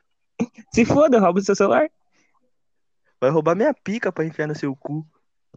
Se 0.72 0.84
foda, 0.84 1.20
rouba 1.20 1.40
o 1.40 1.42
seu 1.42 1.54
celular. 1.54 1.88
Vai 3.20 3.30
roubar 3.30 3.54
minha 3.54 3.74
pica 3.74 4.10
pra 4.10 4.24
enfiar 4.24 4.46
no 4.46 4.54
seu 4.54 4.74
cu. 4.74 5.06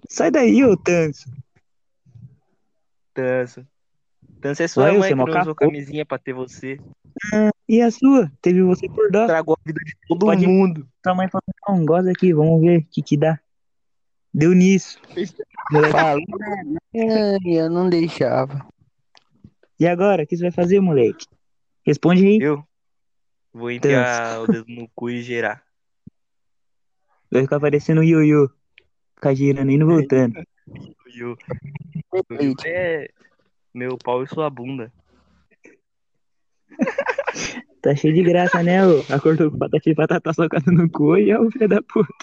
Sai 0.08 0.30
daí, 0.30 0.64
ô 0.64 0.78
tanso. 0.78 1.30
Tanso. 3.14 3.66
Tanso 4.42 4.64
é 4.64 4.68
sua 4.68 4.86
Ué, 4.86 4.98
mãe 4.98 5.10
que 5.10 5.16
não 5.16 5.42
usou 5.42 5.56
camisinha 5.56 6.06
pra 6.06 6.20
ter 6.20 6.34
você. 6.34 6.80
E 7.68 7.82
a 7.82 7.92
sua? 7.92 8.32
Teve 8.42 8.62
você 8.64 8.88
por 8.88 9.12
dó. 9.12 9.22
Estragou 9.22 9.56
a 9.60 9.68
vida 9.68 9.80
de 9.86 9.94
todo 10.08 10.20
Pode- 10.26 10.48
mundo. 10.48 10.88
Sua 11.04 11.16
mãe 11.16 11.28
falou, 11.30 11.44
não, 11.68 11.86
goza 11.86 12.12
aqui, 12.12 12.34
vamos 12.34 12.62
ver 12.62 12.80
o 12.80 12.86
que 12.86 13.02
que 13.02 13.18
dá. 13.18 13.40
Deu 14.34 14.54
nisso. 14.54 15.00
Eu 16.94 17.70
não 17.70 17.90
deixava. 17.90 18.66
E 19.80 19.88
agora, 19.88 20.24
o 20.24 20.28
que 20.28 20.36
você 20.36 20.44
vai 20.44 20.52
fazer, 20.52 20.80
moleque? 20.80 21.26
Responde 21.86 22.26
aí. 22.26 22.40
Eu 22.42 22.64
vou 23.54 23.72
enfiar 23.72 24.42
o 24.42 24.48
dedo 24.48 24.66
no 24.68 24.90
cu 24.96 25.10
e 25.10 25.22
gerar. 25.22 25.64
Vai 27.32 27.44
ficar 27.44 27.60
parecendo 27.60 28.02
o 28.02 28.04
ioiô. 28.04 28.50
Ficar 29.16 29.34
girando 29.34 29.72
e 29.72 29.76
indo 29.76 29.86
voltando. 29.86 30.40
E 31.08 31.20
eu, 31.20 31.36
eu 32.30 32.54
é 32.66 33.10
meu 33.74 33.98
pau 33.98 34.24
e 34.24 34.28
sua 34.28 34.50
bunda. 34.50 34.92
Tá 37.82 37.96
cheio 37.96 38.14
de 38.14 38.24
graça, 38.24 38.62
né, 38.64 38.86
ô? 38.86 39.04
Acordou 39.14 39.52
com 39.52 39.58
batata 39.58 39.90
e 39.90 39.94
batata 39.94 40.34
socada 40.34 40.72
no 40.72 40.90
cu 40.90 41.18
e 41.18 41.30
é 41.30 41.40
o 41.40 41.50
filho 41.52 41.68
da 41.70 41.82
puta. 41.82 42.14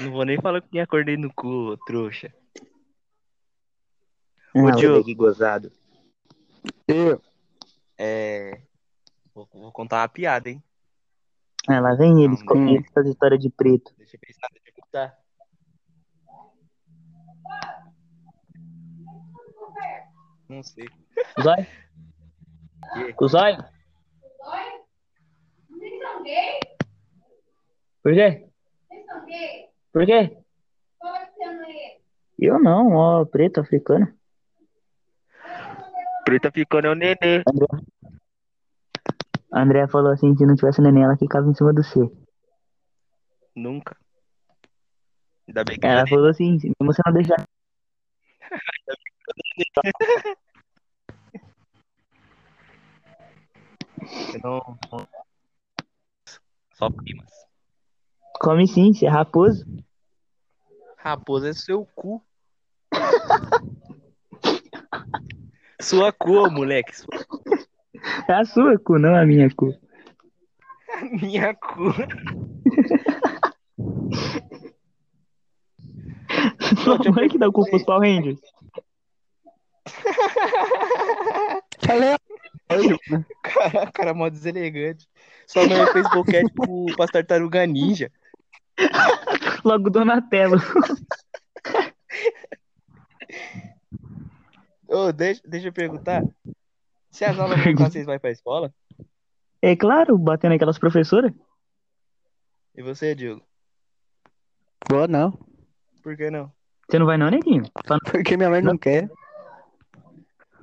Não 0.00 0.12
vou 0.12 0.24
nem 0.24 0.40
falar 0.40 0.60
que 0.62 0.78
acordei 0.78 1.16
no 1.16 1.32
cu, 1.34 1.72
ô 1.72 1.76
trouxa. 1.76 2.32
Ah, 4.54 4.70
Diogo. 4.72 4.94
moleque 4.98 5.14
gozado. 5.14 5.72
Eu. 6.86 7.20
É. 7.98 8.60
Vou, 9.34 9.48
vou 9.52 9.72
contar 9.72 10.00
uma 10.02 10.08
piada, 10.08 10.50
hein? 10.50 10.62
Ah, 11.68 11.80
lá 11.80 11.94
vem 11.94 12.24
eles 12.24 12.40
Não, 12.40 12.46
com 12.46 12.58
não. 12.58 12.76
essas 12.76 13.06
histórias 13.06 13.40
de 13.40 13.48
preto. 13.50 13.92
Deixa 13.96 14.16
eu 14.16 14.20
pensar, 14.20 14.48
deixa 14.52 14.68
eu 14.68 14.84
contar. 14.84 15.18
Não 20.48 20.62
sei. 20.62 20.88
Zóio? 21.40 21.66
Que? 22.94 23.12
Com 23.14 23.24
o 23.24 23.28
zóio? 23.28 23.64
Por 28.02 28.12
quê? 28.12 28.46
Por 29.92 30.06
quê? 30.06 30.36
Eu 32.38 32.60
não, 32.60 32.92
ó, 32.92 33.24
preto 33.24 33.60
africano. 33.60 34.12
Preta 36.24 36.52
ficando 36.52 36.86
é 36.86 36.90
o 36.90 36.94
nenê. 36.94 37.42
A 39.52 39.62
Andrea 39.62 39.88
falou 39.88 40.12
assim, 40.12 40.36
se 40.36 40.46
não 40.46 40.54
tivesse 40.54 40.80
neném, 40.80 41.02
ela 41.02 41.16
ficava 41.16 41.48
em 41.48 41.54
cima 41.54 41.72
do 41.72 41.82
C. 41.82 41.98
Nunca. 43.54 43.96
Ainda 45.46 45.64
bem 45.64 45.78
que 45.78 45.86
Ela 45.86 46.02
é 46.02 46.06
falou 46.06 46.28
assim, 46.28 46.58
se 46.58 46.72
você 46.80 47.02
não 47.04 47.12
deixar. 47.12 47.44
não, 54.42 54.78
não- 54.90 55.21
Só 56.82 56.90
primas. 56.90 57.30
Come 58.40 58.66
sim, 58.66 58.92
você 58.92 59.06
é 59.06 59.08
raposo. 59.08 59.64
Raposa 60.98 61.50
é 61.50 61.52
seu 61.52 61.86
cu. 61.94 62.20
Sua 65.80 66.12
cu, 66.12 66.50
moleque. 66.50 66.96
Sua 66.96 67.06
É 68.28 68.32
a 68.32 68.44
sua 68.44 68.76
cu, 68.80 68.98
não 68.98 69.14
a 69.14 69.24
minha 69.24 69.48
cu. 69.54 69.72
minha 71.22 71.54
cu. 71.54 71.92
Sua 76.82 76.98
mãe 77.12 77.28
que 77.28 77.38
dá 77.38 77.46
o 77.46 77.52
cu 77.52 77.64
pros 77.64 77.84
Power 77.84 78.12
Rangers. 78.12 78.40
Falei. 81.86 82.16
Cara, 83.42 83.92
cara 83.92 84.14
mó 84.14 84.28
deselegante. 84.28 85.08
Sua 85.46 85.66
mãe 85.66 85.86
fez 85.92 86.08
boquete 86.10 86.52
pro, 86.54 86.86
pras 86.96 87.10
tartaruga 87.10 87.66
ninja. 87.66 88.10
Logo 89.64 89.90
Donatello. 89.90 90.56
Ô, 94.88 95.12
deixa, 95.12 95.42
deixa 95.46 95.68
eu 95.68 95.72
perguntar. 95.72 96.22
Se 97.10 97.24
as 97.24 97.38
aulas 97.38 97.62
voltar, 97.62 97.90
vocês 97.90 98.06
vão 98.06 98.18
pra 98.18 98.30
escola? 98.30 98.74
É 99.60 99.76
claro, 99.76 100.16
batendo 100.18 100.54
aquelas 100.54 100.78
professoras. 100.78 101.32
E 102.74 102.82
você, 102.82 103.14
Diogo? 103.14 103.42
Vou 104.90 105.06
não. 105.06 105.38
Por 106.02 106.16
que 106.16 106.30
não? 106.30 106.50
Você 106.88 106.98
não 106.98 107.06
vai 107.06 107.16
não, 107.16 107.30
neguinho? 107.30 107.64
Só 107.86 107.98
Porque 108.10 108.36
minha 108.36 108.50
mãe 108.50 108.60
não 108.60 108.76
quer. 108.76 109.08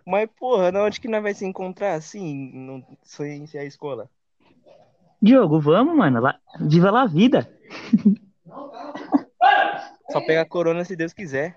Mas, 0.09 0.27
porra, 0.39 0.71
na 0.71 0.83
onde 0.83 0.99
que 0.99 1.07
nós 1.07 1.21
vai 1.21 1.35
se 1.35 1.45
encontrar 1.45 1.93
assim, 1.93 2.83
sem 3.03 3.45
ser 3.45 3.59
a 3.59 3.63
escola? 3.63 4.09
Diogo, 5.21 5.59
vamos, 5.61 5.95
mano. 5.95 6.19
Lá... 6.19 6.39
Viva 6.59 6.89
lá 6.89 7.03
a 7.03 7.05
vida. 7.05 7.47
Só 10.11 10.19
pegar 10.19 10.45
corona 10.45 10.83
se 10.83 10.95
Deus 10.95 11.13
quiser. 11.13 11.53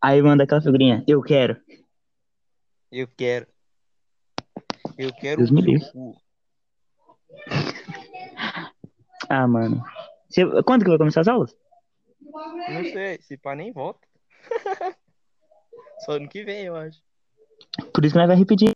Aí 0.00 0.22
manda 0.22 0.44
aquela 0.44 0.62
figurinha. 0.62 1.04
Eu 1.06 1.22
quero. 1.22 1.60
Eu 2.90 3.06
quero. 3.06 3.46
Eu 4.96 5.12
quero 5.12 5.44
Deus 5.44 5.50
o 5.50 5.54
me 5.54 5.78
cu. 5.92 6.16
Ah, 9.28 9.46
mano. 9.46 9.82
Você- 10.28 10.62
Quando 10.62 10.84
que 10.84 10.88
vai 10.88 10.98
começar 10.98 11.20
as 11.20 11.28
aulas? 11.28 11.54
Não 12.22 12.84
sei, 12.92 13.20
se 13.20 13.36
pá 13.36 13.54
nem 13.56 13.72
volta. 13.72 14.06
Só 16.00 16.12
ano 16.12 16.28
que 16.28 16.44
vem, 16.44 16.64
eu 16.64 16.76
acho. 16.76 17.02
Por 17.92 18.04
isso 18.04 18.14
que 18.14 18.18
nós 18.18 18.28
vai 18.28 18.36
repetir. 18.36 18.70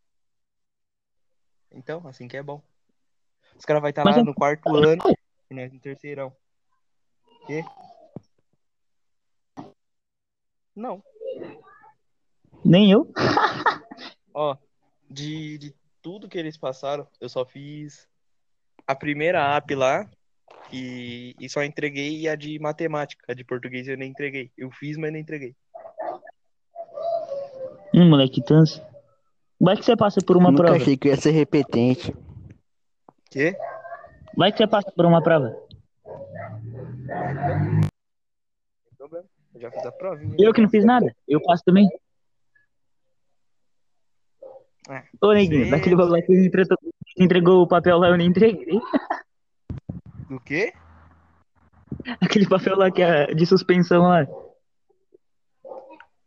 Então, 1.70 2.06
assim 2.06 2.26
que 2.26 2.36
é 2.36 2.42
bom. 2.42 2.62
Os 3.56 3.64
caras 3.64 3.80
vão 3.80 3.90
estar 3.90 4.04
Mas 4.04 4.16
lá 4.16 4.22
é- 4.22 4.24
no 4.24 4.34
quarto 4.34 4.68
ano 4.74 5.02
e 5.50 5.54
nós 5.54 5.72
no 5.72 5.78
terceirão. 5.80 6.34
Quê? 7.46 7.64
Não. 10.74 11.02
Nem 12.64 12.90
eu. 12.90 13.12
Ó, 14.34 14.56
de, 15.10 15.58
de 15.58 15.74
tudo 16.00 16.28
que 16.28 16.38
eles 16.38 16.56
passaram, 16.56 17.06
eu 17.20 17.28
só 17.28 17.44
fiz 17.44 18.08
a 18.86 18.94
primeira 18.94 19.56
app 19.56 19.74
lá 19.74 20.08
e, 20.72 21.34
e 21.38 21.48
só 21.48 21.62
entreguei 21.62 22.28
a 22.28 22.36
de 22.36 22.58
matemática. 22.58 23.24
A 23.28 23.34
de 23.34 23.44
português 23.44 23.88
eu 23.88 23.96
nem 23.96 24.10
entreguei. 24.10 24.50
Eu 24.56 24.70
fiz, 24.70 24.96
mas 24.96 25.12
não 25.12 25.18
entreguei. 25.18 25.54
Hum, 27.94 28.08
moleque 28.08 28.42
tanso. 28.42 28.80
Vai 29.60 29.76
que 29.76 29.84
você 29.84 29.96
passa 29.96 30.20
por 30.24 30.36
uma 30.36 30.50
Nunca 30.50 30.64
prova. 30.64 30.76
achei 30.76 30.96
que 30.96 31.08
ia 31.08 31.16
ser 31.16 31.32
repetente. 31.32 32.14
Quê? 33.30 33.56
Vai 34.36 34.52
que 34.52 34.58
você 34.58 34.66
passa 34.66 34.90
por 34.92 35.04
uma 35.04 35.22
prova. 35.22 35.56
Eu 39.54 39.60
já 39.60 39.70
fiz 39.70 39.84
a 39.84 39.92
provinha. 39.92 40.36
Eu 40.38 40.52
que 40.52 40.60
não 40.62 40.68
fiz 40.70 40.84
nada. 40.84 41.14
Eu 41.28 41.42
passo 41.42 41.62
também. 41.64 41.88
É. 44.88 45.04
Ô, 45.20 45.32
neguinho, 45.32 45.64
Sim. 45.64 45.70
daquele 45.70 45.94
bagulho 45.94 46.16
lá 46.16 46.22
que 46.22 46.26
você 46.26 46.46
entregou, 46.46 46.78
entregou 47.18 47.62
o 47.62 47.68
papel 47.68 47.98
lá, 47.98 48.08
eu 48.08 48.16
nem 48.16 48.28
entreguei. 48.28 48.80
Do 50.28 50.40
quê? 50.40 50.72
Aquele 52.20 52.48
papel 52.48 52.76
lá 52.76 52.90
que 52.90 53.02
é 53.02 53.26
de 53.34 53.46
suspensão 53.46 54.02
lá. 54.02 54.26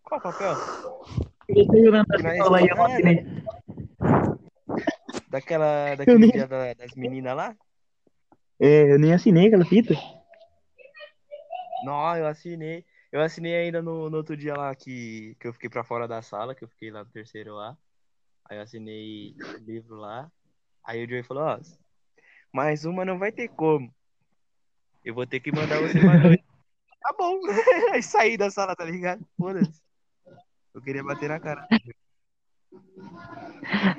Qual 0.04 0.22
papel? 0.22 0.56
Daquela, 5.30 5.96
daquele 5.96 6.20
nem- 6.20 6.32
dia 6.32 6.48
da- 6.48 6.74
das 6.74 6.94
meninas 6.96 7.36
lá? 7.36 7.56
É, 8.60 8.94
eu 8.94 9.00
nem 9.00 9.14
assinei 9.14 9.48
aquela 9.48 9.66
fita. 9.66 9.94
Não, 11.84 12.16
eu 12.16 12.28
assinei. 12.28 12.86
Eu 13.12 13.22
assinei 13.22 13.56
ainda 13.56 13.82
no, 13.82 14.10
no 14.10 14.18
outro 14.18 14.38
dia 14.38 14.56
lá 14.56 14.74
que, 14.74 15.36
que 15.40 15.48
eu 15.48 15.54
fiquei 15.54 15.70
pra 15.70 15.84
fora 15.84 16.08
da 16.08 16.22
sala, 16.22 16.56
que 16.56 16.64
eu 16.64 16.68
fiquei 16.70 16.90
lá 16.90 17.04
no 17.04 17.12
terceiro 17.12 17.56
lá. 17.56 17.78
Aí 18.50 18.58
eu 18.58 18.62
assinei 18.64 19.36
o 19.38 19.58
livro 19.64 19.96
lá. 19.96 20.32
Aí 20.84 21.04
o 21.04 21.10
Joey 21.10 21.24
falou, 21.24 21.44
ó, 21.44 21.60
mais 22.52 22.86
uma 22.86 23.04
não 23.06 23.20
vai 23.20 23.32
ter 23.32 23.50
como. 23.50 23.94
Eu 25.04 25.14
vou 25.14 25.28
ter 25.28 25.40
que 25.42 25.52
mandar 25.52 25.82
você 25.82 26.00
noite. 26.00 26.44
tá 27.02 27.14
bom. 27.18 27.40
Aí 27.94 28.02
saí 28.02 28.38
da 28.38 28.50
sala, 28.50 28.76
tá 28.76 28.86
ligado? 28.86 29.26
Foda-se. 29.38 29.83
Eu 30.74 30.82
queria 30.82 31.04
bater 31.04 31.30
na 31.30 31.40
cara. 31.40 31.68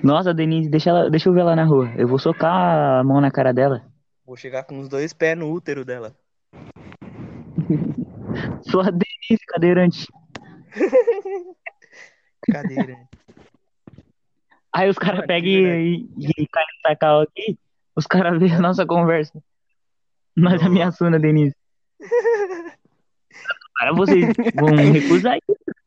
Nossa, 0.03 0.35
Denise, 0.35 0.69
deixa, 0.69 0.91
ela, 0.91 1.09
deixa 1.09 1.29
eu 1.29 1.33
ver 1.33 1.41
ela 1.41 1.55
na 1.55 1.65
rua. 1.65 1.93
Eu 1.97 2.09
vou 2.09 2.19
socar 2.19 3.01
a 3.01 3.05
mão 3.05 3.21
na 3.21 3.31
cara 3.31 3.53
dela. 3.53 3.87
Vou 4.27 4.37
chegar 4.37 4.65
com 4.65 4.81
os 4.81 4.89
dois 4.89 5.13
pés 5.13 5.39
no 5.39 5.53
útero 5.53 5.85
dela. 5.85 6.13
Sou 8.69 8.81
a 8.81 8.91
Denise, 8.91 9.47
cadeirante. 9.47 10.09
Cadeira. 12.51 12.97
Aí 14.73 14.91
os 14.91 14.99
caras 14.99 15.25
pegam 15.27 15.49
e, 15.49 16.09
e, 16.19 16.31
e 16.37 16.49
caem 16.49 16.67
no 16.67 16.89
sacal 16.89 17.21
aqui. 17.23 17.57
Os 17.97 18.07
caras 18.07 18.39
veem 18.39 18.55
a 18.55 18.61
nossa 18.61 18.85
conversa. 18.85 19.43
Nós 20.37 20.63
ameaçando 20.63 21.17
a 21.17 21.19
Denise. 21.19 21.57
Cara, 23.77 23.93
vocês 23.95 24.27
vão 24.55 24.75
recusar 24.93 25.39
isso. 25.49 25.84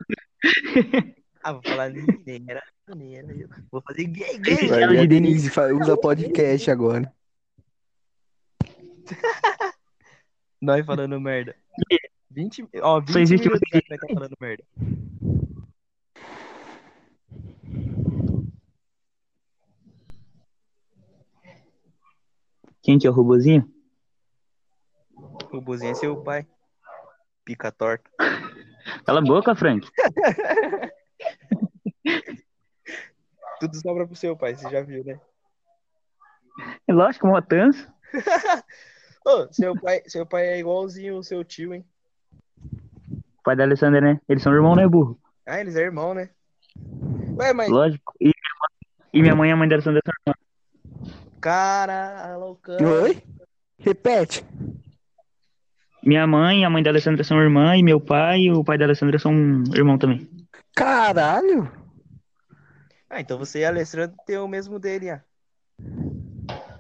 Ah, 1.43 1.54
vou 1.54 1.62
falar 1.63 1.91
mineira, 1.91 2.62
mineira. 2.89 3.34
eu 3.34 3.47
Vou 3.71 3.82
fazer 3.82 4.06
gay, 4.06 4.38
gay. 4.39 4.67
Vai 4.67 4.88
de 4.88 4.97
a 4.97 5.06
Denise 5.06 5.50
usa 5.80 5.97
podcast 5.97 6.69
agora. 6.69 7.13
Nós 10.62 10.86
falando 10.86 11.19
merda. 11.21 11.56
20, 12.32 12.67
ó, 12.82 13.00
20 13.00 13.13
Só 13.13 13.19
existe 13.19 13.45
minutos 13.47 13.69
você. 13.71 13.82
que 13.82 13.89
nós 13.89 14.00
tá 14.00 14.08
falando 14.13 14.36
merda. 14.39 14.63
Quem 22.82 22.97
que 22.97 23.08
é 23.08 23.10
o 23.10 23.13
robozinho? 23.13 23.69
O 25.52 25.62
Buzinho 25.62 25.91
é 25.91 25.95
seu 25.95 26.21
pai. 26.23 26.47
Pica 27.43 27.71
torta. 27.71 28.10
Cala 29.08 29.20
a 29.20 29.24
boca, 29.24 29.56
Frank. 29.56 29.88
Tudo 33.62 33.76
sobra 33.78 34.06
pro 34.06 34.17
seu 34.17 34.36
pai, 34.36 34.54
você 34.54 34.70
já 34.70 34.82
viu, 34.82 35.02
né? 35.06 35.17
É 36.86 36.93
lógico, 36.93 37.26
mó 37.26 37.39
tanso. 37.39 37.88
Ô, 39.26 39.48
seu 39.54 39.80
pai, 39.80 40.02
seu 40.08 40.26
pai 40.26 40.48
é 40.48 40.60
igualzinho 40.60 41.15
o 41.15 41.24
seu 41.24 41.41
tio, 41.46 41.74
hein? 41.74 41.86
O 43.39 43.43
pai 43.43 43.56
da 43.56 43.63
Alessandra, 43.63 44.02
né? 44.02 44.20
Eles 44.28 44.43
são 44.43 44.54
irmão, 44.54 44.76
né, 44.76 44.86
burro? 44.86 45.17
Ah, 45.46 45.62
eles 45.62 45.78
é 45.78 45.84
irmão, 45.84 46.13
né? 46.13 46.30
Ué, 47.39 47.54
mas 47.54 47.70
Lógico. 47.70 48.13
E, 48.20 48.34
e 49.13 49.22
minha 49.22 49.36
mãe 49.36 49.50
e 49.50 49.54
a 49.54 49.56
mãe 49.56 49.70
da 49.70 49.76
Alessandra 49.76 50.02
são 50.06 50.13
irmãs. 50.28 50.38
cara, 51.39 52.36
loucão. 52.36 52.78
Oi? 53.04 53.24
Repete. 53.80 54.43
Minha 56.08 56.26
mãe 56.26 56.62
e 56.62 56.63
a 56.63 56.70
mãe 56.70 56.82
da 56.82 56.89
Alessandra 56.89 57.22
são 57.22 57.38
irmã, 57.38 57.76
e 57.76 57.84
meu 57.84 58.00
pai 58.00 58.43
e 58.43 58.52
o 58.52 58.63
pai 58.63 58.78
da 58.78 58.86
Alessandra 58.86 59.20
são 59.20 59.34
irmão 59.76 59.98
também. 59.98 60.26
Caralho. 60.74 61.70
Ah, 63.10 63.20
então 63.20 63.38
você 63.38 63.60
e 63.60 63.65
a 63.65 63.67
Alessandra 63.67 64.13
tem 64.26 64.38
o 64.38 64.48
mesmo 64.48 64.80
DNA. 64.80 65.22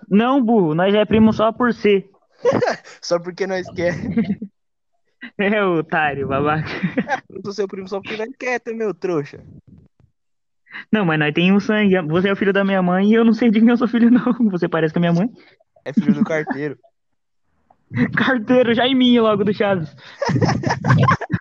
Não, 0.09 0.41
burro, 0.41 0.73
nós 0.73 0.93
já 0.93 1.01
é 1.01 1.05
primo 1.05 1.33
só 1.33 1.51
por 1.51 1.73
ser. 1.73 2.09
Só 3.01 3.19
porque 3.19 3.45
nós 3.45 3.69
quer. 3.71 3.93
É, 5.37 5.63
otário, 5.63 6.27
babaca. 6.27 6.69
Eu 7.27 7.41
sou 7.43 7.51
seu 7.51 7.67
primo 7.67 7.87
só 7.87 7.99
porque 7.99 8.15
nós 8.15 8.29
quer, 8.39 8.59
tu 8.59 8.73
meu 8.73 8.93
trouxa. 8.93 9.43
Não, 10.91 11.03
mas 11.03 11.19
nós 11.19 11.33
tem 11.33 11.51
um 11.51 11.59
sangue. 11.59 11.99
Você 12.03 12.29
é 12.29 12.31
o 12.31 12.35
filho 12.35 12.53
da 12.53 12.63
minha 12.63 12.81
mãe 12.83 13.09
e 13.09 13.15
eu 13.15 13.25
não 13.25 13.33
sei 13.33 13.49
de 13.49 13.59
quem 13.59 13.67
eu 13.67 13.77
sou 13.77 13.87
filho, 13.87 14.11
não. 14.11 14.31
Você 14.51 14.69
parece 14.69 14.93
com 14.93 14.99
a 14.99 15.01
minha 15.01 15.13
mãe. 15.13 15.27
É 15.83 15.91
filho 15.91 16.13
do 16.13 16.23
carteiro. 16.23 16.77
Carteiro, 18.17 18.73
Jaiminho 18.73 19.23
logo 19.23 19.43
do 19.43 19.53
Chaves. 19.53 19.95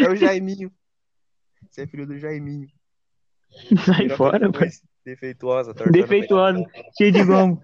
É 0.00 0.08
o 0.08 0.16
Jaiminho. 0.16 0.72
Você 1.70 1.82
é 1.82 1.86
filho 1.86 2.06
do 2.06 2.18
Jaiminho. 2.18 2.68
Sai 3.84 4.04
Piroca 4.04 4.16
fora, 4.16 4.52
pai. 4.52 4.68
Defeituosa. 5.04 5.74
Defeituosa, 5.90 6.64
cheio 6.96 7.12
de 7.12 7.24
gomo. 7.24 7.62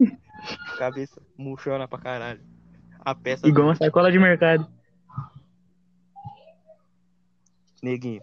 Cabeça 0.78 1.20
murchona 1.36 1.88
pra 1.88 1.98
caralho. 1.98 2.40
A 3.00 3.14
peça 3.14 3.46
Igual 3.46 3.68
uma 3.68 3.74
sacola 3.74 4.10
de 4.10 4.18
mercado. 4.18 4.64
do 4.64 4.70
neguinho. 7.82 8.22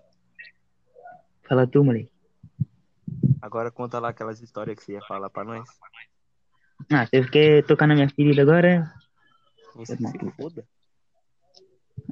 Fala 1.47 1.67
tu, 1.67 1.83
moleque. 1.83 2.11
Agora 3.41 3.71
conta 3.71 3.99
lá 3.99 4.09
aquelas 4.09 4.41
histórias 4.41 4.77
que 4.77 4.83
você 4.83 4.93
ia 4.93 5.01
falar 5.01 5.29
pra 5.29 5.43
nós. 5.43 5.67
Ah, 6.91 7.05
você 7.05 7.23
quer 7.29 7.63
tocar 7.65 7.87
na 7.87 7.95
minha 7.95 8.09
ferida 8.09 8.41
agora? 8.41 8.91
Você 9.75 9.95
se 9.95 10.31
foda. 10.37 10.65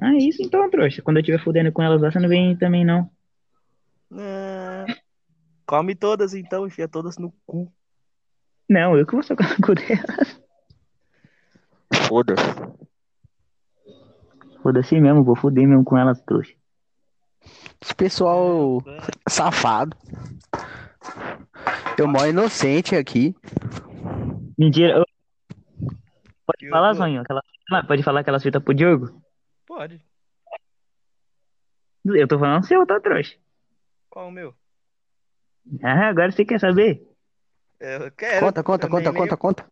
Ah, 0.00 0.14
isso 0.16 0.42
então, 0.42 0.68
trouxa. 0.70 1.02
Quando 1.02 1.18
eu 1.18 1.20
estiver 1.20 1.42
fudendo 1.42 1.72
com 1.72 1.82
elas 1.82 2.00
lá, 2.00 2.10
você 2.10 2.18
não 2.18 2.28
vem 2.28 2.56
também, 2.56 2.84
não. 2.84 3.10
Não. 4.10 4.86
Come 5.66 5.94
todas 5.94 6.34
então, 6.34 6.66
enfia 6.66 6.88
todas 6.88 7.16
no 7.18 7.32
cu. 7.46 7.72
Não, 8.68 8.96
eu 8.96 9.06
que 9.06 9.12
vou 9.12 9.22
socar 9.22 9.50
no 9.50 9.66
cu 9.66 9.74
delas. 9.74 10.40
Foda-se. 12.08 12.42
Foda-se 14.62 15.00
mesmo, 15.00 15.24
vou 15.24 15.36
fuder 15.36 15.66
mesmo 15.66 15.84
com 15.84 15.96
elas, 15.96 16.20
trouxa. 16.22 16.54
Esse 17.80 17.94
pessoal 17.94 18.82
safado. 19.28 19.96
Eu 21.98 22.06
moro 22.06 22.28
inocente 22.28 22.94
aqui. 22.96 23.34
Mentira. 24.62 25.04
Pode 26.46 26.58
Diogo. 26.60 26.70
falar, 26.76 26.94
Zonho? 26.94 27.20
Aquela... 27.20 27.42
Pode 27.88 28.02
falar 28.04 28.20
aquelas 28.20 28.42
fitas 28.44 28.62
pro 28.62 28.72
Diogo? 28.72 29.20
Pode. 29.66 30.00
Eu 32.04 32.28
tô 32.28 32.38
falando 32.38 32.64
seu, 32.64 32.86
tá, 32.86 33.00
trouxa? 33.00 33.36
Qual 34.08 34.28
o 34.28 34.30
meu? 34.30 34.54
Ah, 35.82 36.08
agora 36.08 36.30
você 36.30 36.44
quer 36.44 36.60
saber? 36.60 37.02
Eu 37.80 38.10
quero. 38.12 38.46
Conta, 38.46 38.62
conta, 38.62 38.88
conta, 38.88 39.10
nem 39.10 39.20
conta, 39.20 39.36
conta. 39.36 39.66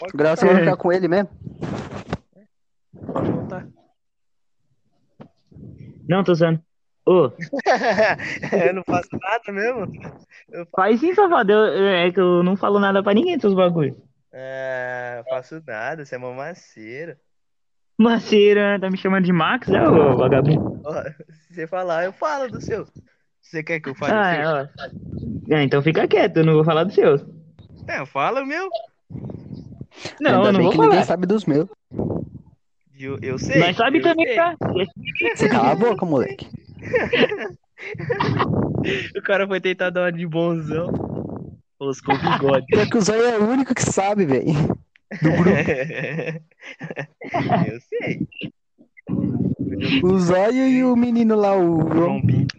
eu- 0.00 0.08
Grau 0.14 0.36
você 0.36 0.46
vai 0.46 0.60
ficar 0.60 0.76
com 0.76 0.92
ele 0.92 1.08
mesmo? 1.08 1.28
Pode 3.12 3.32
contar. 3.32 3.66
Não, 6.08 6.24
tô 6.24 6.32
usando. 6.32 6.62
Ô, 7.04 7.30
eu 8.66 8.74
não 8.74 8.84
faço 8.84 9.08
nada 9.12 9.52
mesmo. 9.52 9.92
faz 10.74 11.00
sim, 11.00 11.14
safado. 11.14 11.52
Eu- 11.52 11.58
eu- 11.74 11.88
é 11.88 12.12
que 12.12 12.20
eu 12.20 12.42
não 12.42 12.56
falo 12.56 12.78
nada 12.78 13.02
pra 13.02 13.14
ninguém 13.14 13.36
dos 13.36 13.54
bagulhos. 13.54 13.96
É, 14.32 15.22
faço 15.28 15.62
nada, 15.66 16.04
você 16.04 16.14
é 16.14 16.18
mamaceira. 16.18 17.18
Maceira, 17.98 18.78
tá 18.80 18.88
me 18.88 18.96
chamando 18.96 19.24
de 19.24 19.32
Max, 19.32 19.68
é, 19.68 19.86
ô 19.86 20.16
vagabundo? 20.16 20.80
Ó, 20.84 21.02
se 21.30 21.54
você 21.54 21.66
falar, 21.66 22.04
eu 22.04 22.12
falo 22.12 22.48
do 22.48 22.60
seu. 22.60 22.86
Você 23.42 23.62
quer 23.62 23.80
que 23.80 23.88
eu 23.88 23.94
fale 23.94 24.14
Ah, 24.14 24.20
o 24.20 24.24
seu? 24.24 24.40
é, 24.40 24.46
ó. 24.52 25.54
É, 25.54 25.62
então 25.62 25.82
fica 25.82 26.06
quieto, 26.08 26.38
eu 26.38 26.44
não 26.44 26.54
vou 26.54 26.64
falar 26.64 26.84
dos 26.84 26.94
seus. 26.94 27.22
É, 27.88 27.98
eu 28.00 28.06
falo 28.06 28.40
o 28.40 28.46
meu. 28.46 28.68
Não, 30.20 30.36
Ainda 30.36 30.48
eu 30.48 30.52
não 30.52 30.62
vou 30.62 30.70
que 30.72 30.78
ninguém 30.78 30.92
falar. 30.92 31.04
sabe 31.06 31.26
dos 31.26 31.44
meus. 31.44 31.68
Eu, 32.98 33.18
eu 33.22 33.38
sei. 33.38 33.58
Nós 33.58 33.76
sabe 33.76 33.98
eu 33.98 34.02
também, 34.02 34.26
sei. 34.26 34.36
tá? 34.36 34.54
Você 35.34 35.48
cala 35.48 35.72
a 35.72 35.74
boca, 35.74 36.06
moleque. 36.06 36.46
O 39.16 39.22
cara 39.22 39.46
foi 39.46 39.60
tentar 39.60 39.90
dar 39.90 40.02
uma 40.02 40.12
de 40.12 40.26
bonzão. 40.26 41.09
Os 41.80 42.00
com 42.02 42.12
bigode. 42.12 42.66
Pior 42.66 42.86
que 42.88 42.98
o 42.98 43.00
Zóio 43.00 43.24
é 43.24 43.38
o 43.38 43.48
único 43.48 43.74
que 43.74 43.82
sabe, 43.82 44.26
velho. 44.26 44.52
Do 45.22 45.32
grupo. 45.32 45.56
eu 47.66 47.80
sei. 47.80 48.28
O 50.04 50.18
Zóio 50.18 50.68
e 50.68 50.84
o 50.84 50.94
menino 50.94 51.36
lá, 51.36 51.56
o 51.56 51.90
João. 51.90 52.20
Pinto. 52.20 52.54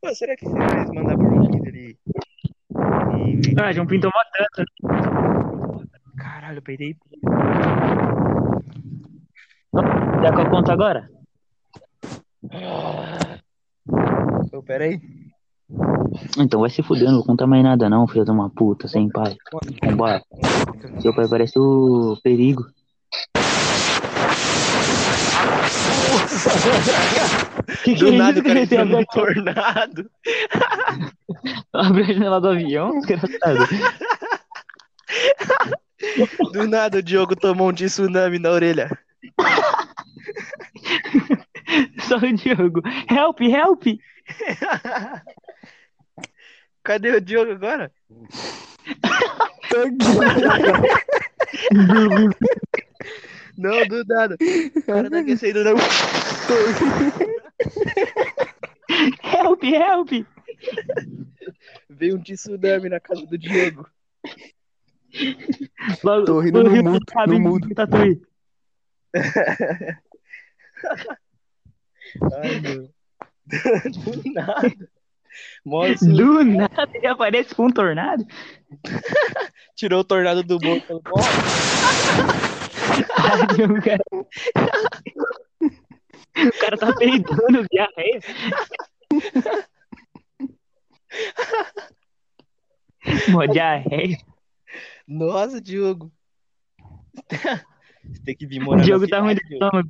Pô, 0.00 0.14
será 0.14 0.36
que 0.36 0.44
você 0.44 0.58
vai 0.58 0.86
mandar 0.94 1.16
pro 1.16 1.30
João 1.30 1.50
Pinto 1.50 1.68
ali? 1.68 1.98
Ah, 3.58 3.72
João 3.72 3.86
Pinto 3.86 4.08
mó 4.08 4.22
tanto. 4.36 4.62
Caralho, 6.16 6.58
eu 6.58 6.62
peidei. 6.62 6.94
Dá 9.72 10.28
eu 10.28 10.50
conto 10.50 10.70
agora? 10.70 11.08
Ô, 14.52 14.62
peraí. 14.62 15.00
Então 16.38 16.60
vai 16.60 16.70
se 16.70 16.82
fuder, 16.82 17.08
não 17.08 17.16
vou 17.16 17.24
contar 17.24 17.46
mais 17.46 17.62
nada 17.62 17.88
não, 17.88 18.06
filho 18.06 18.24
de 18.24 18.30
uma 18.30 18.50
puta, 18.50 18.86
sem 18.86 19.08
pai. 19.08 19.36
Vambora. 19.82 20.22
Seu 21.00 21.14
pai 21.14 21.26
parece 21.28 21.58
o 21.58 22.16
perigo. 22.22 22.64
Que 27.82 27.94
que 27.94 28.00
Do 28.00 28.08
é 28.08 28.12
nada 28.16 28.38
isso, 28.38 28.40
o 28.40 28.44
cara 28.44 28.60
abre- 28.82 29.06
tornado. 29.06 30.10
Abre 31.72 32.02
a 32.02 32.06
janela 32.12 32.40
do 32.40 32.48
avião, 32.48 32.90
desgraçado. 33.00 33.66
Do 36.52 36.68
nada 36.68 36.98
o 36.98 37.02
Diogo 37.02 37.34
tomou 37.36 37.70
um 37.70 37.72
tsunami 37.72 38.38
na 38.38 38.50
orelha. 38.50 38.90
Só 42.00 42.16
o 42.16 42.32
Diogo. 42.32 42.82
Help, 43.10 43.40
help! 43.40 43.82
Cadê 46.84 47.16
o 47.16 47.20
Diogo 47.20 47.52
agora? 47.52 47.90
Não, 53.56 53.86
do 53.88 54.04
nada. 54.04 54.36
O 54.76 54.82
cara 54.82 55.10
tá 55.10 55.20
aquecendo 55.20 55.64
não. 55.64 55.76
Help, 59.22 59.64
help! 59.64 60.10
Veio 61.88 62.16
um 62.16 62.22
tsunami 62.22 62.88
na 62.90 63.00
casa 63.00 63.26
do 63.26 63.38
Diogo. 63.38 63.88
Logo, 66.02 66.26
Tô 66.26 66.40
rindo 66.40 66.64
no 66.64 66.82
mudo, 66.82 67.04
sabe 67.10 67.32
no 67.32 67.40
mudo. 67.40 67.74
Tatuí. 67.74 68.20
Ai, 72.34 72.60
meu. 72.60 72.92
Do 73.46 74.32
nada. 74.32 74.90
Mostra, 75.64 76.08
Do 76.12 76.44
nada 76.44 76.88
ele 76.94 77.06
aparece 77.06 77.54
com 77.54 77.66
um 77.66 77.70
tornado. 77.70 78.24
tirou 79.76 80.00
o 80.00 80.04
tornado 80.04 80.42
do 80.42 80.58
bolso. 80.58 80.86
Falou, 80.86 81.02
"Ó, 81.10 81.20
Ai, 83.18 83.66
meu 83.66 83.82
cara. 83.82 84.02
O 86.36 86.58
cara 86.60 86.76
tá 86.76 86.92
peidando, 86.96 87.64
diarreia. 87.70 88.20
Mó 93.30 93.44
diarreia. 93.46 94.16
Nossa, 95.06 95.60
Diogo. 95.60 96.10
Você 97.30 98.20
tem 98.24 98.36
que 98.36 98.46
vir 98.46 98.60
O 98.62 98.64
morar 98.64 98.78
na 98.78 98.84
Diogo 98.84 99.06
tá 99.08 99.20
ruim 99.20 99.34
de 99.34 99.40
Diogo. 99.42 99.64
estômago. 99.64 99.88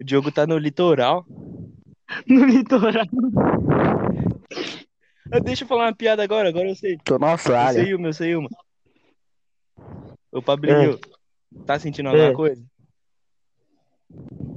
O 0.00 0.04
Diogo 0.04 0.32
tá 0.32 0.46
no 0.46 0.56
litoral. 0.58 1.26
No 2.26 2.44
litoral. 2.44 3.04
Deixa 5.44 5.64
eu 5.64 5.68
falar 5.68 5.86
uma 5.86 5.94
piada 5.94 6.22
agora, 6.22 6.48
agora 6.48 6.68
eu 6.68 6.74
sei. 6.76 6.98
Tô 7.04 7.18
na 7.18 7.28
Eu 7.28 7.30
Austrália. 7.32 7.82
sei 7.84 7.94
uma, 7.94 8.08
eu 8.08 8.12
sei 8.12 8.34
uma. 8.36 8.48
Ô, 10.32 10.42
Pablinho, 10.42 10.98
tá 11.66 11.78
sentindo 11.78 12.08
alguma 12.08 12.30
É. 12.30 12.32
coisa? 12.32 12.64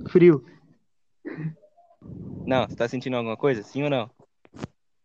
Frio. 0.09 0.43
Não, 2.45 2.67
você 2.67 2.75
tá 2.75 2.87
sentindo 2.89 3.15
alguma 3.15 3.37
coisa? 3.37 3.63
Sim 3.63 3.83
ou 3.83 3.89
não? 3.89 4.09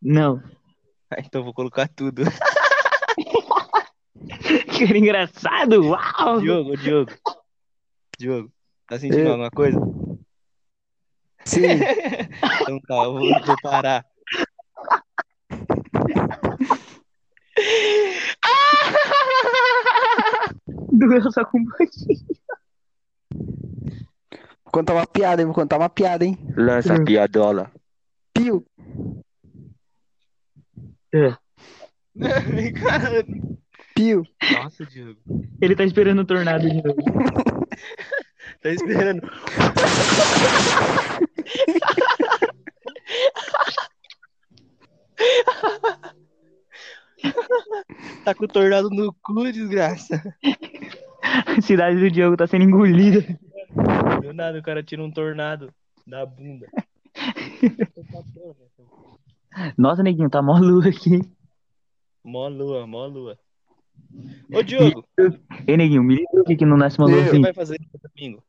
Não. 0.00 0.42
Ah, 1.10 1.20
Então 1.24 1.40
eu 1.40 1.44
vou 1.46 1.54
colocar 1.54 1.88
tudo. 1.88 2.22
Que 4.76 4.84
engraçado. 4.84 5.88
Uau. 5.88 6.38
Diogo, 6.38 6.76
Diogo. 6.76 7.12
Diogo, 8.18 8.52
tá 8.86 8.98
sentindo 8.98 9.22
Eu. 9.22 9.30
alguma 9.32 9.50
coisa? 9.50 9.78
Sim. 11.46 11.78
Então 12.60 12.78
tá, 12.80 13.04
eu 13.04 13.12
vou, 13.14 13.40
vou 13.42 13.56
parar. 13.58 14.04
Só 21.32 21.44
com 21.44 21.64
banquinho. 21.64 22.18
Vou 24.64 24.72
contar 24.72 24.94
uma 24.94 25.06
piada, 25.06 25.42
hein? 25.42 25.46
Vou 25.46 25.54
contar 25.54 25.78
uma 25.78 25.88
piada, 25.88 26.24
hein? 26.24 26.38
Lança 26.56 26.94
a 26.94 27.04
piadola. 27.04 27.70
Pio. 28.34 28.64
Cara, 31.10 31.38
Pio. 33.94 34.22
Nossa, 34.52 34.84
Diogo. 34.86 35.18
Ele 35.60 35.74
tá 35.74 35.84
esperando 35.84 36.20
o 36.20 36.24
tornado 36.24 36.68
de 36.68 36.82
novo. 36.82 36.96
Tá 38.60 38.70
esperando. 38.70 39.22
Tá 48.24 48.34
com 48.34 48.44
o 48.44 48.48
tornado 48.48 48.90
no 48.90 49.12
cu, 49.22 49.50
desgraça. 49.52 50.22
A 51.22 51.60
cidade 51.62 51.98
do 51.98 52.10
Diogo 52.10 52.36
tá 52.36 52.46
sendo 52.46 52.64
engolida. 52.64 53.20
Do 54.22 54.32
nada 54.32 54.58
o 54.58 54.62
cara 54.62 54.82
tira 54.82 55.02
um 55.02 55.10
tornado 55.10 55.72
da 56.06 56.24
bunda. 56.24 56.66
Nossa, 59.76 60.02
neguinho, 60.02 60.30
tá 60.30 60.40
mó 60.42 60.58
lua 60.58 60.88
aqui. 60.88 61.20
Mó 62.24 62.48
lua, 62.48 62.86
mó 62.86 63.06
lua. 63.06 63.38
Ô, 64.52 64.62
Diogo, 64.62 65.04
Ei, 65.66 65.76
neguinho, 65.76 66.02
me 66.02 66.14
liga 66.16 66.40
aqui 66.42 66.56
que 66.56 66.64
não 66.64 66.76
nasce 66.76 66.98
uma 66.98 67.10
Eu. 67.10 67.26
o 67.26 67.30
que 67.30 67.40
vai 67.40 67.52
fazer 67.52 67.78
domingo? 68.16 68.42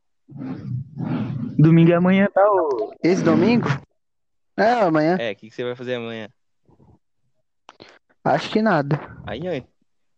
Domingo 1.58 1.90
é 1.90 1.94
amanhã, 1.94 2.28
tá? 2.32 2.42
ô? 2.50 2.92
Esse 3.02 3.22
domingo? 3.24 3.66
É, 4.56 4.72
amanhã. 4.82 5.16
É, 5.18 5.32
o 5.32 5.36
que 5.36 5.48
que 5.48 5.54
você 5.54 5.64
vai 5.64 5.74
fazer 5.74 5.94
amanhã? 5.96 6.28
Acho 8.24 8.50
que 8.50 8.62
nada. 8.62 8.98
Aí, 9.26 9.40
ó. 9.40 9.62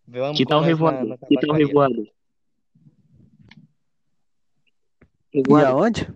Vamos 0.07 0.37
Que 0.37 0.45
tal 0.45 0.59
nós 0.61 0.67
na- 0.67 0.69
revoado? 0.69 1.07
na 1.09 1.17
Que 1.17 1.35
tal 1.35 1.41
tabacaria. 1.41 1.67
revoado? 1.67 2.07
E 5.35 5.65
aonde? 5.65 6.09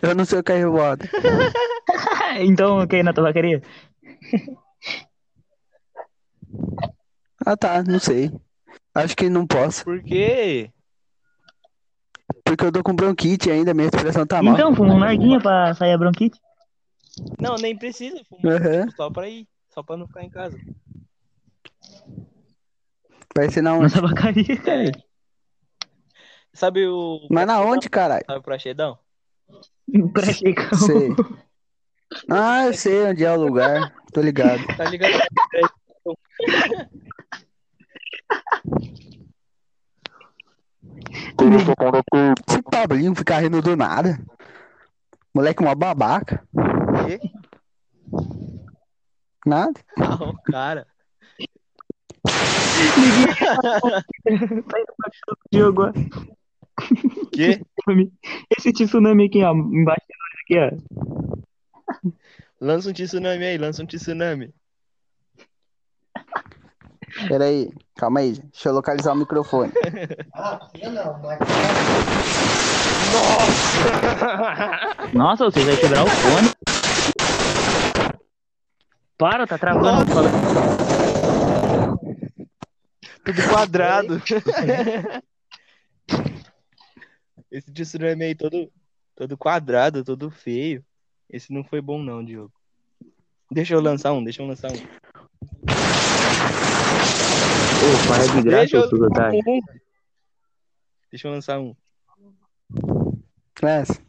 Eu 0.00 0.14
não 0.14 0.24
sei 0.24 0.38
o 0.38 0.42
que 0.42 0.52
é 0.52 0.56
revoada. 0.58 1.08
Então, 2.40 2.86
quer 2.86 3.00
ir 3.00 3.02
na 3.02 3.12
tabacaria? 3.12 3.60
Ah, 7.44 7.56
tá. 7.56 7.82
Não 7.82 7.98
sei. 7.98 8.30
Acho 8.94 9.14
que 9.14 9.28
não 9.28 9.46
posso. 9.46 9.84
Por 9.84 10.02
quê? 10.02 10.70
Porque 12.42 12.64
eu 12.64 12.72
tô 12.72 12.82
com 12.82 12.94
bronquite 12.94 13.50
ainda, 13.50 13.74
minha 13.74 13.88
expressão 13.88 14.26
tá 14.26 14.42
mal. 14.42 14.54
Então, 14.54 14.74
fuma 14.74 14.94
um 14.94 14.98
narguinha 14.98 15.38
pra 15.40 15.74
sair 15.74 15.92
a 15.92 15.98
bronquite. 15.98 16.40
Não, 17.38 17.56
nem 17.56 17.76
precisa 17.76 18.22
fumar. 18.24 18.54
Aham. 18.62 18.88
Só 18.96 19.10
pra 19.10 19.28
ir. 19.28 19.46
Só 19.74 19.82
pra 19.82 19.96
não 19.98 20.06
ficar 20.06 20.24
em 20.24 20.30
casa. 20.30 20.58
Vai 23.36 23.50
ser 23.50 23.60
na 23.60 23.72
Na 23.72 23.78
onde? 23.78 23.92
tabacaria, 23.92 24.56
cara. 24.62 24.90
Sabe 26.52 26.86
o. 26.86 27.26
Mas 27.30 27.46
na 27.46 27.60
onde, 27.60 27.88
caralho? 27.88 28.24
Sabe 28.26 28.38
o 28.38 28.42
Praxedão? 28.42 28.98
Pra 30.12 30.32
chegar. 30.32 30.74
Sei. 30.74 31.08
Ah, 32.30 32.66
eu 32.66 32.74
sei 32.74 33.04
onde 33.06 33.24
é 33.24 33.32
o 33.32 33.40
lugar. 33.40 33.90
Tô 34.12 34.20
ligado. 34.20 34.60
Tá 34.76 34.84
ligado? 34.84 35.14
Esse 42.46 42.62
Pablinho 42.62 43.14
fica 43.14 43.38
rindo 43.38 43.62
do 43.62 43.74
nada. 43.74 44.18
Moleque, 45.34 45.62
uma 45.62 45.74
babaca. 45.74 46.46
Quê? 47.06 47.18
Nada. 49.46 49.80
Ah, 49.98 50.22
o 50.22 50.42
cara. 50.42 50.86
Diogo, 55.50 55.84
ó. 55.84 55.92
Quê? 57.32 57.60
Esse 58.58 58.72
tsunami 58.72 59.26
aqui, 59.26 59.42
ó. 59.44 59.52
Embaixo 59.52 60.06
de 60.08 60.14
nós 60.18 60.32
aqui, 60.44 60.58
ó. 60.58 62.12
Lança 62.60 62.90
um 62.90 62.92
tsunami 62.92 63.44
aí, 63.44 63.58
lança 63.58 63.82
um 63.82 63.86
tsunami. 63.86 64.52
Pera 67.28 67.44
aí. 67.44 67.70
Calma 67.96 68.20
aí. 68.20 68.32
Deixa 68.32 68.68
eu 68.70 68.74
localizar 68.74 69.12
o 69.12 69.16
microfone. 69.16 69.72
Nossa, 75.12 75.44
você 75.44 75.64
vai 75.64 75.76
quebrar 75.76 76.04
o 76.04 76.08
fone. 76.08 76.50
Para, 79.18 79.46
tá 79.46 79.58
travando. 79.58 80.10
Fala- 80.12 80.30
Tudo 83.24 83.48
quadrado. 83.50 84.22
Esse 87.52 87.70
tsunami 87.70 88.24
aí 88.24 88.34
todo, 88.34 88.72
todo 89.14 89.36
quadrado, 89.36 90.02
todo 90.02 90.30
feio. 90.30 90.82
Esse 91.28 91.52
não 91.52 91.62
foi 91.62 91.82
bom 91.82 92.02
não, 92.02 92.24
Diogo. 92.24 92.50
Deixa 93.50 93.74
eu 93.74 93.80
lançar 93.82 94.14
um, 94.14 94.24
deixa 94.24 94.40
eu 94.40 94.46
lançar 94.46 94.72
um. 94.72 94.76
Ô, 97.84 97.98
para 98.08 98.26
de 98.26 98.40
graça, 98.42 98.78
Deixa 98.80 98.96
eu 98.96 99.02
otários. 99.04 99.42
um. 99.46 99.60
Deixa 101.10 101.28
eu 101.28 101.32
lançar 101.32 101.60
um. 101.60 101.76
Nessa. 103.62 104.00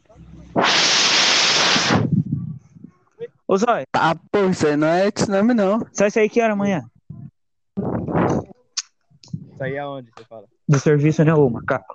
Ô, 3.46 3.58
Zói, 3.58 3.84
Ah, 3.92 4.14
pô, 4.32 4.46
isso 4.48 4.66
aí 4.66 4.74
não 4.74 4.88
é 4.88 5.10
tsunami, 5.10 5.52
não. 5.52 5.86
sai 5.92 6.10
sair 6.10 6.30
que 6.30 6.40
hora 6.40 6.54
amanhã? 6.54 6.82
Sair 9.58 9.76
aonde, 9.78 10.10
você 10.16 10.24
fala? 10.24 10.46
Do 10.66 10.78
serviço, 10.78 11.22
né, 11.22 11.34
ô 11.34 11.50
macaco? 11.50 11.94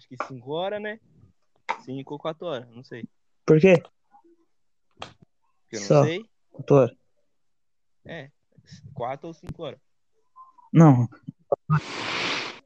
Acho 0.00 0.08
que 0.08 0.16
5 0.24 0.50
horas, 0.50 0.80
né? 0.80 0.98
5 1.84 2.14
ou 2.14 2.18
4 2.18 2.46
horas, 2.46 2.66
não 2.70 2.82
sei. 2.82 3.06
Por 3.44 3.60
quê? 3.60 3.74
Porque 4.98 5.76
eu 5.76 5.80
não 5.80 5.86
Só. 5.86 6.04
sei. 6.04 6.24
Doutor? 6.52 6.96
4 8.94 9.26
ou 9.28 9.34
5 9.34 9.62
horas. 9.62 9.78
Não. 10.72 11.06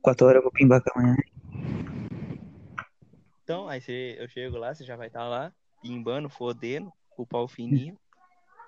Quatro 0.01 0.29
horas 0.29 0.37
eu 0.37 0.43
vou 0.43 0.53
pimbar 0.53 0.81
com 0.81 0.97
amanhã. 0.97 1.17
Então, 3.43 3.69
aí 3.69 3.81
você, 3.81 4.15
eu 4.17 4.29
chego 4.29 4.57
lá, 4.57 4.73
você 4.73 4.85
já 4.85 4.95
vai 4.95 5.09
estar 5.09 5.29
lá, 5.29 5.53
pimbando, 5.83 6.31
fodendo, 6.31 6.93
com 7.11 7.25
o 7.25 7.27
pau 7.27 7.49
fininho. 7.49 7.99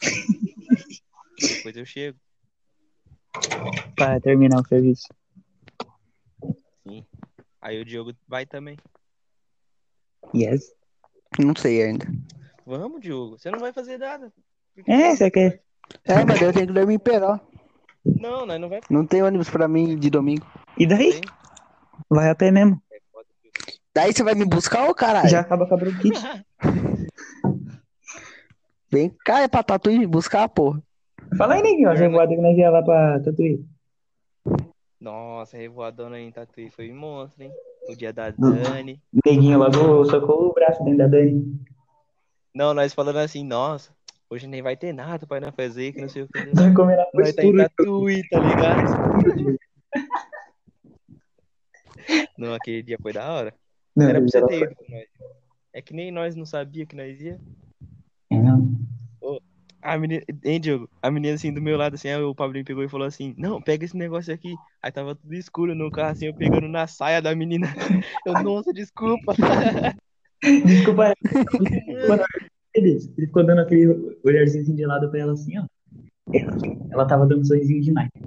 Depois 1.39 1.77
eu 1.77 1.87
chego. 1.87 2.19
Pra 3.95 4.19
terminar 4.21 4.61
o 4.61 4.67
serviço. 4.67 5.07
Aí 7.67 7.81
o 7.81 7.85
Diogo 7.85 8.13
vai 8.29 8.47
também. 8.47 8.77
Yes. 10.33 10.73
Não 11.37 11.53
sei 11.57 11.83
ainda. 11.83 12.07
Vamos, 12.65 13.01
Diogo. 13.01 13.37
Você 13.37 13.51
não 13.51 13.59
vai 13.59 13.73
fazer 13.73 13.99
nada. 13.99 14.33
É, 14.87 15.17
você 15.17 15.29
quer? 15.29 15.61
É, 16.05 16.25
mas 16.25 16.41
eu 16.41 16.53
tenho 16.53 16.69
que 16.69 16.73
dormir 16.73 16.95
em 16.95 16.99
Peró. 17.01 17.41
Não, 18.05 18.47
nós 18.47 18.61
não 18.61 18.69
vai 18.69 18.79
Não 18.89 19.05
tem 19.05 19.21
ônibus 19.21 19.51
pra 19.51 19.67
mim 19.67 19.99
de 19.99 20.09
domingo. 20.09 20.47
E 20.79 20.87
daí? 20.87 21.21
Vai 22.09 22.31
a 22.31 22.37
pé 22.37 22.53
mesmo. 22.53 22.81
Daí 23.93 24.13
você 24.13 24.23
vai 24.23 24.37
me 24.37 24.45
buscar, 24.45 24.89
ô 24.89 24.95
caralho? 24.95 25.29
Já 25.29 25.41
acaba 25.41 25.67
com 25.67 25.75
a 25.75 25.77
bronquite. 25.77 26.21
Vem 28.93 29.11
cá, 29.25 29.41
é 29.41 29.49
pra 29.49 29.65
Tatuí 29.65 29.99
me 29.99 30.07
buscar, 30.07 30.49
porra. 30.49 30.81
Fala 31.37 31.55
aí, 31.55 31.63
neguinho. 31.63 31.91
A 31.91 31.95
revoada 31.95 32.33
que 32.33 32.41
nós 32.41 32.57
ia 32.57 32.71
lá 32.71 32.81
pra 32.81 33.19
Tatuí. 33.25 33.67
Nossa, 35.07 35.57
revoadona 35.57 36.19
em 36.19 36.33
Tatuí 36.33 36.69
foi 36.69 36.91
monstro, 36.91 37.45
hein? 37.45 37.53
O 37.89 37.95
dia 37.95 38.13
da 38.13 38.31
Dani. 38.31 39.01
Neguinho 39.25 39.57
logo 39.57 40.05
socou 40.07 40.49
o 40.49 40.53
braço 40.53 40.83
dentro 40.83 40.99
da 40.99 41.07
Dani. 41.07 41.61
Não, 42.53 42.75
nós 42.75 42.93
falando 42.93 43.19
assim, 43.19 43.45
nossa, 43.45 43.95
hoje 44.29 44.49
nem 44.49 44.63
vai 44.63 44.77
ter 44.77 44.93
nada 44.93 45.25
pra 45.25 45.39
nós 45.39 45.55
fazer, 45.55 45.93
que 45.93 46.01
não 46.01 46.09
sei 46.09 46.23
o 46.23 46.29
que. 46.29 46.47
Vai 46.53 46.75
comer 46.75 46.97
na 46.97 47.07
Nós 47.15 47.33
tá 47.37 47.45
em 47.45 47.53
postura. 47.53 47.71
Tatuí, 47.77 48.29
tá 48.29 48.41
ligado? 48.41 49.59
Não, 52.37 52.55
aquele 52.55 52.83
dia 52.83 52.99
foi 53.01 53.13
da 53.13 53.33
hora. 53.33 53.55
Não, 53.95 54.09
Era 54.09 54.21
pra 54.21 54.29
você 54.29 54.45
ter 54.45 54.63
ido 54.63 54.75
com 54.75 54.85
nós. 54.91 55.07
É 55.73 55.81
que 55.81 55.95
nem 55.95 56.11
nós 56.11 56.35
não 56.35 56.45
sabia 56.45 56.85
que 56.85 56.97
nós 56.97 57.21
ia. 57.21 57.41
A 59.87 59.97
menina, 59.97 60.21
hein, 60.45 60.61
Diogo? 60.61 60.91
A 61.01 61.13
menina 61.13 61.37
assim 61.37 61.53
do 61.53 61.63
meu 61.63 61.77
lado, 61.77 61.95
assim, 61.95 62.09
aí 62.09 62.21
o 62.21 62.35
Pablinho 62.35 62.65
pegou 62.65 62.83
e 62.83 62.89
falou 62.89 63.07
assim: 63.07 63.37
Não, 63.39 63.63
pega 63.63 63.85
esse 63.85 63.97
negócio 63.97 64.35
aqui. 64.35 64.53
Aí 64.83 64.91
tava 64.91 65.15
tudo 65.15 65.33
escuro 65.33 65.77
no 65.77 65.93
carro, 65.93 66.11
assim, 66.11 66.27
eu 66.27 66.35
pegando 66.35 66.67
na 66.67 66.89
saia 66.89 67.23
da 67.23 67.33
menina. 67.37 67.69
Eu, 68.27 68.33
nossa, 68.43 68.73
desculpa. 68.73 69.33
Desculpa. 70.65 71.15
Ele 72.75 72.99
ficou 73.15 73.47
dando 73.47 73.61
aquele 73.61 74.17
olharzinho 74.25 74.65
assim 74.65 74.75
de 74.75 74.85
lado 74.85 75.09
pra 75.09 75.21
ela 75.21 75.35
assim, 75.35 75.57
ó. 75.57 75.65
Ela 76.91 77.07
tava 77.07 77.25
dando 77.25 77.43
um 77.43 77.45
sorrisinho 77.45 77.81
de 77.81 77.93
Nike. 77.93 78.19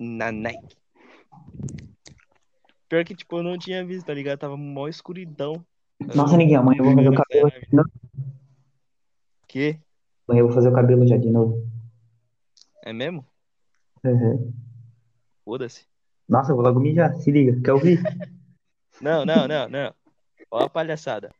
Na 0.00 0.32
Nike. 0.32 0.76
Pior 2.88 3.04
que, 3.04 3.14
tipo, 3.14 3.38
eu 3.38 3.44
não 3.44 3.56
tinha 3.56 3.86
visto, 3.86 4.06
tá 4.06 4.14
ligado? 4.14 4.40
Tava 4.40 4.56
mó 4.56 4.88
escuridão. 4.88 5.64
Nossa, 6.12 6.36
ninguém, 6.36 6.56
amanhã 6.56 6.80
eu 6.80 6.84
vou 6.86 6.94
fazer 6.96 7.08
o 7.08 7.14
cabelo. 7.14 7.50
Que? 9.46 9.78
Amanhã 10.28 10.42
eu 10.42 10.46
vou 10.46 10.54
fazer 10.54 10.68
o 10.68 10.74
cabelo 10.74 11.06
já 11.06 11.16
de 11.16 11.30
novo. 11.30 11.66
É 12.84 12.92
mesmo? 12.92 13.26
Uhum. 14.04 14.52
Foda-se. 15.42 15.86
Nossa, 16.28 16.52
eu 16.52 16.56
vou 16.56 16.64
logo 16.64 16.78
mijar, 16.78 17.16
se 17.16 17.30
liga. 17.30 17.58
Quer 17.62 17.72
ouvir? 17.72 18.02
Não, 19.00 19.24
não, 19.24 19.46
não, 19.46 19.68
não. 19.68 19.94
Ó 20.50 20.64
a 20.64 20.68
palhaçada. 20.68 21.32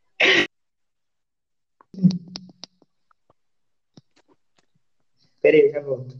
Pera 5.41 5.57
aí, 5.57 5.63
eu 5.65 5.71
já 5.73 5.81
volto. 5.81 6.17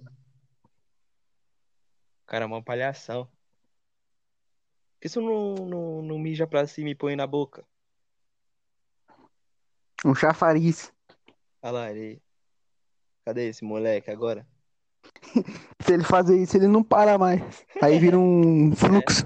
Cara, 2.26 2.44
é 2.44 2.46
uma 2.46 2.62
palhação. 2.62 3.24
Por 3.26 5.00
que 5.00 5.08
você 5.08 5.22
não, 5.22 5.56
não, 5.56 6.02
não 6.02 6.20
mija 6.20 6.46
pra 6.46 6.68
cima 6.68 6.90
e 6.90 6.96
põe 6.96 7.16
na 7.16 7.26
boca? 7.26 7.66
Um 10.04 10.14
chafariz. 10.14 10.92
Olha 11.62 11.72
lá, 11.72 11.92
ele. 11.92 12.22
Cadê 13.30 13.48
esse 13.48 13.64
moleque 13.64 14.10
agora? 14.10 14.44
Se 15.86 15.94
ele 15.94 16.04
fazer 16.04 16.36
isso, 16.42 16.58
ele 16.58 16.68
não 16.68 16.84
para 16.84 17.16
mais. 17.16 17.64
Aí 17.80 18.00
vira 18.00 18.18
um 18.18 18.74
fluxo. 18.76 19.24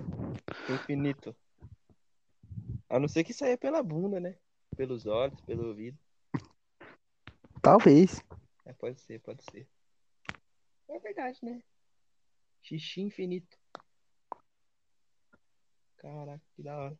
Infinito. 0.69 1.33
A 2.89 2.99
não 2.99 3.07
ser 3.07 3.23
que 3.23 3.33
saia 3.33 3.57
pela 3.57 3.81
bunda, 3.81 4.19
né? 4.19 4.35
Pelos 4.75 5.05
olhos, 5.05 5.39
pelo 5.39 5.69
ouvido. 5.69 5.97
Talvez. 7.61 8.21
É, 8.65 8.73
pode 8.73 8.99
ser, 8.99 9.21
pode 9.21 9.41
ser. 9.49 9.65
É 10.89 10.99
verdade, 10.99 11.39
né? 11.41 11.63
Xixi 12.61 12.99
infinito. 12.99 13.57
Caraca, 15.95 16.41
que 16.57 16.61
da 16.61 16.77
hora. 16.77 16.99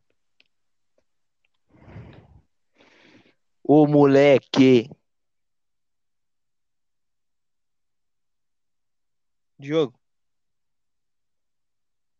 Ô 3.61 3.85
moleque! 3.87 4.89
Diogo. 9.63 9.97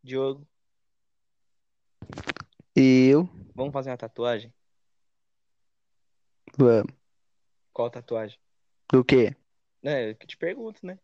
Diogo, 0.02 0.46
Eu. 2.74 3.28
vamos 3.54 3.70
fazer 3.74 3.90
uma 3.90 3.98
tatuagem? 3.98 4.50
Vamos. 6.56 6.90
Qual 7.70 7.90
tatuagem? 7.90 8.38
Do 8.90 9.04
quê? 9.04 9.36
É, 9.82 10.10
eu 10.10 10.16
que 10.16 10.26
te 10.26 10.38
pergunto, 10.38 10.86
né? 10.86 10.98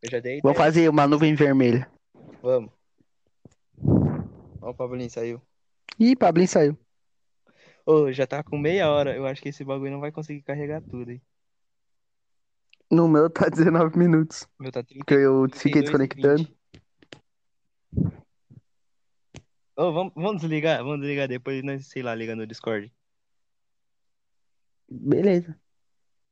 Eu 0.00 0.08
já 0.12 0.20
dei 0.20 0.40
Vamos 0.40 0.56
ideia. 0.56 0.64
fazer 0.66 0.88
uma 0.88 1.08
nuvem 1.08 1.34
vermelha. 1.34 1.90
Vamos. 2.40 2.70
Ó, 4.62 4.70
o 4.70 4.74
Pablinho 4.74 5.10
saiu. 5.10 5.42
Ih, 5.98 6.14
Pablinho 6.14 6.46
saiu. 6.48 6.78
Ô, 7.84 8.12
já 8.12 8.28
tá 8.28 8.44
com 8.44 8.56
meia 8.56 8.88
hora. 8.92 9.16
Eu 9.16 9.26
acho 9.26 9.42
que 9.42 9.48
esse 9.48 9.64
bagulho 9.64 9.90
não 9.90 10.00
vai 10.00 10.12
conseguir 10.12 10.42
carregar 10.42 10.80
tudo, 10.82 11.10
hein? 11.10 11.20
No 12.90 13.06
meu 13.06 13.28
tá 13.28 13.48
19 13.48 13.98
minutos. 13.98 14.48
O 14.58 14.62
Meu 14.62 14.72
tá 14.72 14.82
30, 14.82 15.04
Que 15.04 15.14
eu 15.14 15.46
fiquei 15.52 15.82
32 15.82 15.84
desconectando. 15.84 16.48
20. 16.48 16.58
Ô, 19.76 19.92
vamos, 19.92 20.12
vamos 20.14 20.40
desligar? 20.40 20.82
Vamos 20.82 21.00
desligar 21.00 21.28
depois 21.28 21.62
nós, 21.62 21.86
sei 21.86 22.02
lá, 22.02 22.14
liga 22.14 22.34
no 22.34 22.46
Discord. 22.46 22.92
Beleza. 24.90 25.58